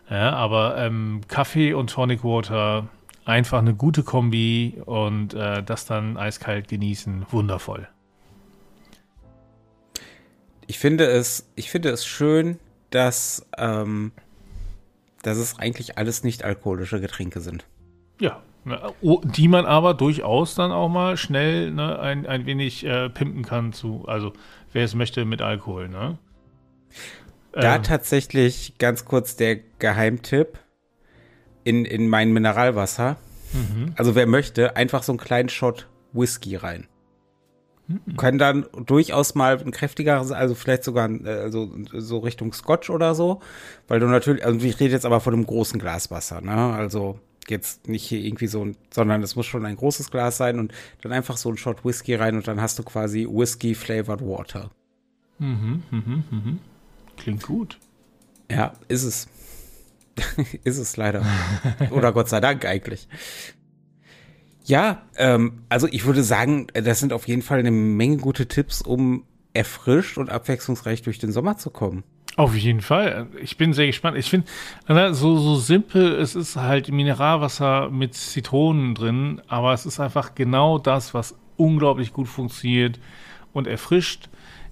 Ja, 0.09 0.33
aber 0.33 0.77
ähm, 0.77 1.21
Kaffee 1.27 1.73
und 1.73 1.89
Tonic 1.89 2.23
Water, 2.23 2.88
einfach 3.25 3.59
eine 3.59 3.73
gute 3.73 4.03
Kombi 4.03 4.81
und 4.86 5.33
äh, 5.33 5.63
das 5.63 5.86
dann 5.86 6.17
eiskalt 6.17 6.67
genießen, 6.67 7.25
wundervoll. 7.31 7.88
Ich 10.67 10.79
finde 10.79 11.05
es, 11.05 11.49
ich 11.55 11.69
finde 11.69 11.89
es 11.89 12.05
schön, 12.05 12.59
dass, 12.89 13.45
ähm, 13.57 14.12
dass 15.21 15.38
es 15.38 15.57
eigentlich 15.57 15.97
alles 15.97 16.23
nicht 16.23 16.43
alkoholische 16.43 16.99
Getränke 17.01 17.39
sind. 17.39 17.65
Ja, 18.19 18.41
die 19.02 19.47
man 19.47 19.65
aber 19.65 19.93
durchaus 19.93 20.56
dann 20.56 20.71
auch 20.71 20.89
mal 20.89 21.17
schnell 21.17 21.71
ne, 21.71 21.99
ein, 21.99 22.26
ein 22.26 22.45
wenig 22.45 22.86
äh, 22.86 23.10
pimpen 23.10 23.43
kann 23.43 23.73
zu, 23.73 24.06
also 24.08 24.34
wer 24.71 24.86
es 24.86 24.95
möchte 24.95 25.26
mit 25.26 25.41
Alkohol, 25.41 25.89
ne? 25.89 26.17
Da 27.52 27.76
ähm. 27.76 27.84
tatsächlich 27.84 28.78
ganz 28.80 29.06
kurz 29.06 29.36
der 29.36 29.58
Geheimtipp 29.80 30.60
in, 31.63 31.86
in 31.86 32.08
mein 32.08 32.32
Mineralwasser. 32.32 33.17
Mhm. 33.54 33.93
Also 33.95 34.15
wer 34.15 34.26
möchte, 34.26 34.76
einfach 34.76 35.04
so 35.04 35.12
einen 35.12 35.19
kleinen 35.19 35.49
Shot 35.49 35.88
Whisky 36.13 36.56
rein. 36.56 36.88
Mhm. 37.88 38.17
Können 38.17 38.38
dann 38.38 38.65
durchaus 38.86 39.36
mal 39.36 39.60
ein 39.60 39.71
kräftigeres, 39.71 40.32
also 40.32 40.56
vielleicht 40.56 40.84
sogar 40.84 41.10
also 41.26 41.69
so 41.93 42.19
Richtung 42.19 42.54
Scotch 42.54 42.89
oder 42.89 43.13
so, 43.13 43.41
weil 43.88 43.99
du 43.99 44.08
natürlich, 44.08 44.45
also 44.45 44.65
ich 44.65 44.80
rede 44.80 44.93
jetzt 44.93 45.06
aber 45.06 45.19
von 45.19 45.34
einem 45.34 45.45
großen 45.45 45.80
Glas 45.80 46.10
Wasser, 46.10 46.41
ne? 46.41 46.73
Also 46.73 47.19
jetzt 47.51 47.88
nicht 47.88 48.03
hier 48.03 48.19
irgendwie 48.19 48.47
so, 48.47 48.67
sondern 48.93 49.23
es 49.23 49.36
muss 49.36 49.45
schon 49.45 49.65
ein 49.65 49.75
großes 49.75 50.12
Glas 50.12 50.38
sein 50.38 50.60
und 50.60 50.73
dann 51.01 51.12
einfach 51.12 51.38
so 51.38 51.49
ein 51.49 51.58
Shot 51.58 51.84
Whisky 51.86 52.15
rein 52.15 52.36
und 52.36 52.47
dann 52.47 52.62
hast 52.62 52.79
du 52.79 52.84
quasi 52.84 53.27
Whisky 53.29 53.75
flavored 53.75 54.21
Water. 54.21 54.71
Mhm, 55.39 55.84
mhm, 55.91 56.23
mhm. 56.29 56.60
Klingt 57.17 57.43
gut. 57.43 57.79
Ja, 58.49 58.73
ist 58.88 59.03
es. 59.03 59.27
ist 60.63 60.77
es 60.77 60.97
leider. 60.97 61.25
Oder 61.91 62.12
Gott 62.12 62.29
sei 62.29 62.39
Dank 62.39 62.65
eigentlich. 62.65 63.08
Ja, 64.65 65.03
ähm, 65.17 65.63
also 65.69 65.88
ich 65.88 66.06
würde 66.06 66.23
sagen, 66.23 66.67
das 66.73 66.99
sind 66.99 67.13
auf 67.13 67.27
jeden 67.27 67.41
Fall 67.41 67.60
eine 67.60 67.71
Menge 67.71 68.17
gute 68.17 68.47
Tipps, 68.47 68.82
um 68.82 69.25
erfrischt 69.53 70.17
und 70.17 70.29
abwechslungsreich 70.29 71.01
durch 71.01 71.19
den 71.19 71.32
Sommer 71.32 71.58
zu 71.58 71.69
kommen. 71.69 72.03
Auf 72.35 72.55
jeden 72.55 72.81
Fall. 72.81 73.27
Ich 73.41 73.57
bin 73.57 73.73
sehr 73.73 73.85
gespannt. 73.85 74.17
Ich 74.17 74.29
finde, 74.29 74.47
so, 75.13 75.37
so 75.37 75.55
simpel, 75.55 76.15
es 76.15 76.35
ist 76.35 76.55
halt 76.55 76.91
Mineralwasser 76.91 77.89
mit 77.91 78.15
Zitronen 78.15 78.95
drin, 78.95 79.41
aber 79.47 79.73
es 79.73 79.85
ist 79.85 79.99
einfach 79.99 80.33
genau 80.33 80.79
das, 80.79 81.13
was 81.13 81.35
unglaublich 81.57 82.11
gut 82.11 82.27
funktioniert 82.27 82.99
und 83.53 83.67
erfrischt. 83.67 84.29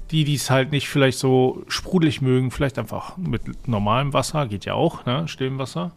Die, 0.09 0.25
die 0.25 0.35
es 0.35 0.49
halt 0.49 0.71
nicht 0.71 0.89
vielleicht 0.89 1.19
so 1.19 1.63
sprudelig 1.69 2.21
mögen, 2.21 2.51
vielleicht 2.51 2.77
einfach 2.77 3.15
mit 3.15 3.67
normalem 3.67 4.11
Wasser, 4.11 4.45
geht 4.45 4.65
ja 4.65 4.73
auch, 4.73 5.05
ne, 5.05 5.25
stillem 5.29 5.57
Wasser. 5.57 5.93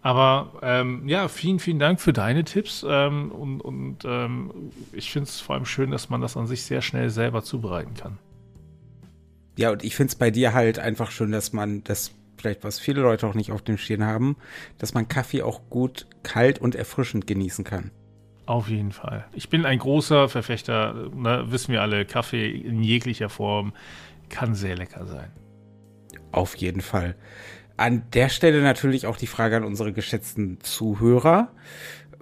Aber 0.00 0.52
ähm, 0.62 1.06
ja, 1.06 1.28
vielen, 1.28 1.58
vielen 1.58 1.78
Dank 1.78 2.00
für 2.00 2.14
deine 2.14 2.44
Tipps. 2.44 2.84
Ähm, 2.88 3.30
und 3.30 3.60
und 3.60 3.98
ähm, 4.04 4.50
ich 4.92 5.12
finde 5.12 5.28
es 5.28 5.40
vor 5.40 5.54
allem 5.54 5.66
schön, 5.66 5.90
dass 5.90 6.08
man 6.08 6.22
das 6.22 6.36
an 6.36 6.46
sich 6.46 6.62
sehr 6.62 6.80
schnell 6.80 7.10
selber 7.10 7.42
zubereiten 7.42 7.92
kann. 7.94 8.18
Ja, 9.56 9.70
und 9.70 9.84
ich 9.84 9.94
finde 9.96 10.10
es 10.10 10.14
bei 10.16 10.30
dir 10.30 10.54
halt 10.54 10.78
einfach 10.78 11.10
schön, 11.10 11.32
dass 11.32 11.52
man 11.52 11.84
das 11.84 12.12
vielleicht, 12.38 12.64
was 12.64 12.80
viele 12.80 13.02
Leute 13.02 13.26
auch 13.26 13.34
nicht 13.34 13.52
auf 13.52 13.62
dem 13.62 13.78
Stehen 13.78 14.04
haben, 14.04 14.36
dass 14.78 14.94
man 14.94 15.08
Kaffee 15.08 15.42
auch 15.42 15.60
gut 15.70 16.06
kalt 16.22 16.58
und 16.58 16.74
erfrischend 16.74 17.26
genießen 17.26 17.64
kann. 17.64 17.90
Auf 18.46 18.68
jeden 18.68 18.92
Fall. 18.92 19.26
Ich 19.32 19.48
bin 19.48 19.64
ein 19.64 19.78
großer 19.78 20.28
Verfechter, 20.28 21.10
ne, 21.14 21.44
wissen 21.46 21.72
wir 21.72 21.82
alle, 21.82 22.04
Kaffee 22.04 22.50
in 22.50 22.82
jeglicher 22.82 23.28
Form 23.28 23.72
kann 24.28 24.54
sehr 24.54 24.76
lecker 24.76 25.06
sein. 25.06 25.30
Auf 26.32 26.56
jeden 26.56 26.80
Fall. 26.80 27.14
An 27.76 28.02
der 28.12 28.28
Stelle 28.28 28.62
natürlich 28.62 29.06
auch 29.06 29.16
die 29.16 29.26
Frage 29.26 29.56
an 29.56 29.64
unsere 29.64 29.92
geschätzten 29.92 30.60
Zuhörer. 30.60 31.52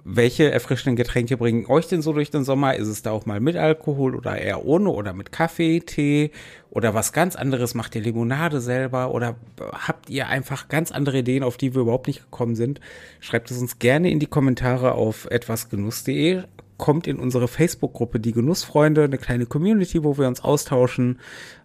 Welche 0.03 0.51
erfrischenden 0.51 0.95
Getränke 0.95 1.37
bringen 1.37 1.67
euch 1.67 1.87
denn 1.87 2.01
so 2.01 2.11
durch 2.13 2.31
den 2.31 2.43
Sommer? 2.43 2.75
Ist 2.75 2.87
es 2.87 3.03
da 3.03 3.11
auch 3.11 3.25
mal 3.25 3.39
mit 3.39 3.55
Alkohol 3.55 4.15
oder 4.15 4.37
eher 4.37 4.65
ohne 4.65 4.89
oder 4.89 5.13
mit 5.13 5.31
Kaffee, 5.31 5.79
Tee 5.81 6.31
oder 6.71 6.93
was 6.93 7.13
ganz 7.13 7.35
anderes? 7.35 7.75
Macht 7.75 7.95
ihr 7.95 8.01
Limonade 8.01 8.61
selber 8.61 9.13
oder 9.13 9.35
habt 9.71 10.09
ihr 10.09 10.27
einfach 10.27 10.69
ganz 10.69 10.91
andere 10.91 11.19
Ideen, 11.19 11.43
auf 11.43 11.57
die 11.57 11.75
wir 11.75 11.81
überhaupt 11.81 12.07
nicht 12.07 12.23
gekommen 12.23 12.55
sind? 12.55 12.79
Schreibt 13.19 13.51
es 13.51 13.59
uns 13.59 13.77
gerne 13.77 14.09
in 14.09 14.19
die 14.19 14.27
Kommentare 14.27 14.93
auf 14.93 15.27
etwasgenuss.de 15.29 16.43
kommt 16.81 17.05
in 17.05 17.19
unsere 17.19 17.47
Facebook-Gruppe 17.47 18.19
Die 18.19 18.31
Genussfreunde, 18.31 19.03
eine 19.03 19.19
kleine 19.19 19.45
Community, 19.45 20.03
wo 20.03 20.17
wir 20.17 20.27
uns 20.27 20.43
austauschen. 20.43 21.19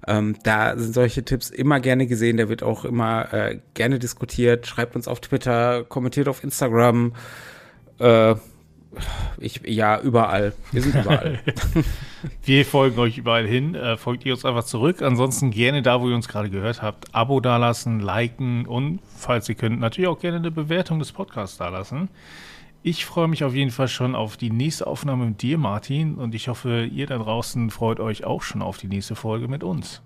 Ähm, 0.06 0.36
da 0.42 0.76
sind 0.76 0.92
solche 0.92 1.24
Tipps 1.24 1.48
immer 1.48 1.80
gerne 1.80 2.06
gesehen. 2.06 2.36
Da 2.36 2.50
wird 2.50 2.62
auch 2.62 2.84
immer 2.84 3.32
äh, 3.32 3.58
gerne 3.72 3.98
diskutiert. 3.98 4.66
Schreibt 4.66 4.94
uns 4.94 5.08
auf 5.08 5.20
Twitter, 5.20 5.84
kommentiert 5.84 6.28
auf 6.28 6.44
Instagram. 6.44 7.14
Äh, 7.98 8.34
ich, 9.38 9.60
ja, 9.66 10.00
überall. 10.00 10.54
Wir 10.72 10.82
sind 10.82 10.94
überall. 10.94 11.40
wir 12.44 12.64
folgen 12.64 12.98
euch 12.98 13.18
überall 13.18 13.46
hin. 13.46 13.74
Äh, 13.74 13.96
folgt 13.96 14.24
ihr 14.24 14.32
uns 14.32 14.44
einfach 14.44 14.64
zurück. 14.64 15.02
Ansonsten 15.02 15.50
gerne 15.50 15.82
da, 15.82 16.00
wo 16.00 16.08
ihr 16.08 16.14
uns 16.14 16.28
gerade 16.28 16.50
gehört 16.50 16.82
habt, 16.82 17.14
Abo 17.14 17.40
dalassen, 17.40 18.00
liken 18.00 18.66
und, 18.66 19.00
falls 19.16 19.48
ihr 19.48 19.54
könnt, 19.54 19.80
natürlich 19.80 20.08
auch 20.08 20.18
gerne 20.18 20.38
eine 20.38 20.50
Bewertung 20.50 20.98
des 20.98 21.12
Podcasts 21.12 21.58
dalassen. 21.58 22.08
Ich 22.82 23.04
freue 23.04 23.28
mich 23.28 23.44
auf 23.44 23.54
jeden 23.54 23.72
Fall 23.72 23.88
schon 23.88 24.14
auf 24.14 24.36
die 24.36 24.50
nächste 24.50 24.86
Aufnahme 24.86 25.26
mit 25.26 25.42
dir, 25.42 25.58
Martin. 25.58 26.14
Und 26.14 26.34
ich 26.34 26.48
hoffe, 26.48 26.84
ihr 26.84 27.06
da 27.06 27.18
draußen 27.18 27.70
freut 27.70 28.00
euch 28.00 28.24
auch 28.24 28.42
schon 28.42 28.62
auf 28.62 28.78
die 28.78 28.88
nächste 28.88 29.16
Folge 29.16 29.48
mit 29.48 29.64
uns. 29.64 30.02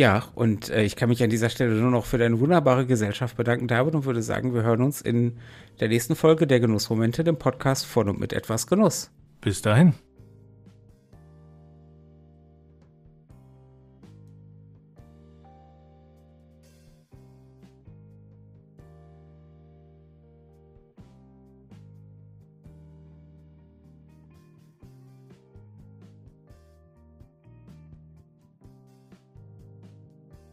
Ja, 0.00 0.24
und 0.34 0.70
äh, 0.70 0.82
ich 0.82 0.96
kann 0.96 1.10
mich 1.10 1.22
an 1.22 1.28
dieser 1.28 1.50
Stelle 1.50 1.74
nur 1.74 1.90
noch 1.90 2.06
für 2.06 2.16
deine 2.16 2.40
wunderbare 2.40 2.86
Gesellschaft 2.86 3.36
bedanken, 3.36 3.68
David, 3.68 3.94
und 3.94 4.06
würde 4.06 4.22
sagen, 4.22 4.54
wir 4.54 4.62
hören 4.62 4.80
uns 4.80 5.02
in 5.02 5.36
der 5.78 5.88
nächsten 5.88 6.16
Folge 6.16 6.46
der 6.46 6.58
Genussmomente, 6.58 7.22
dem 7.22 7.36
Podcast 7.36 7.84
von 7.84 8.08
und 8.08 8.18
mit 8.18 8.32
etwas 8.32 8.66
Genuss. 8.66 9.10
Bis 9.42 9.60
dahin. 9.60 9.92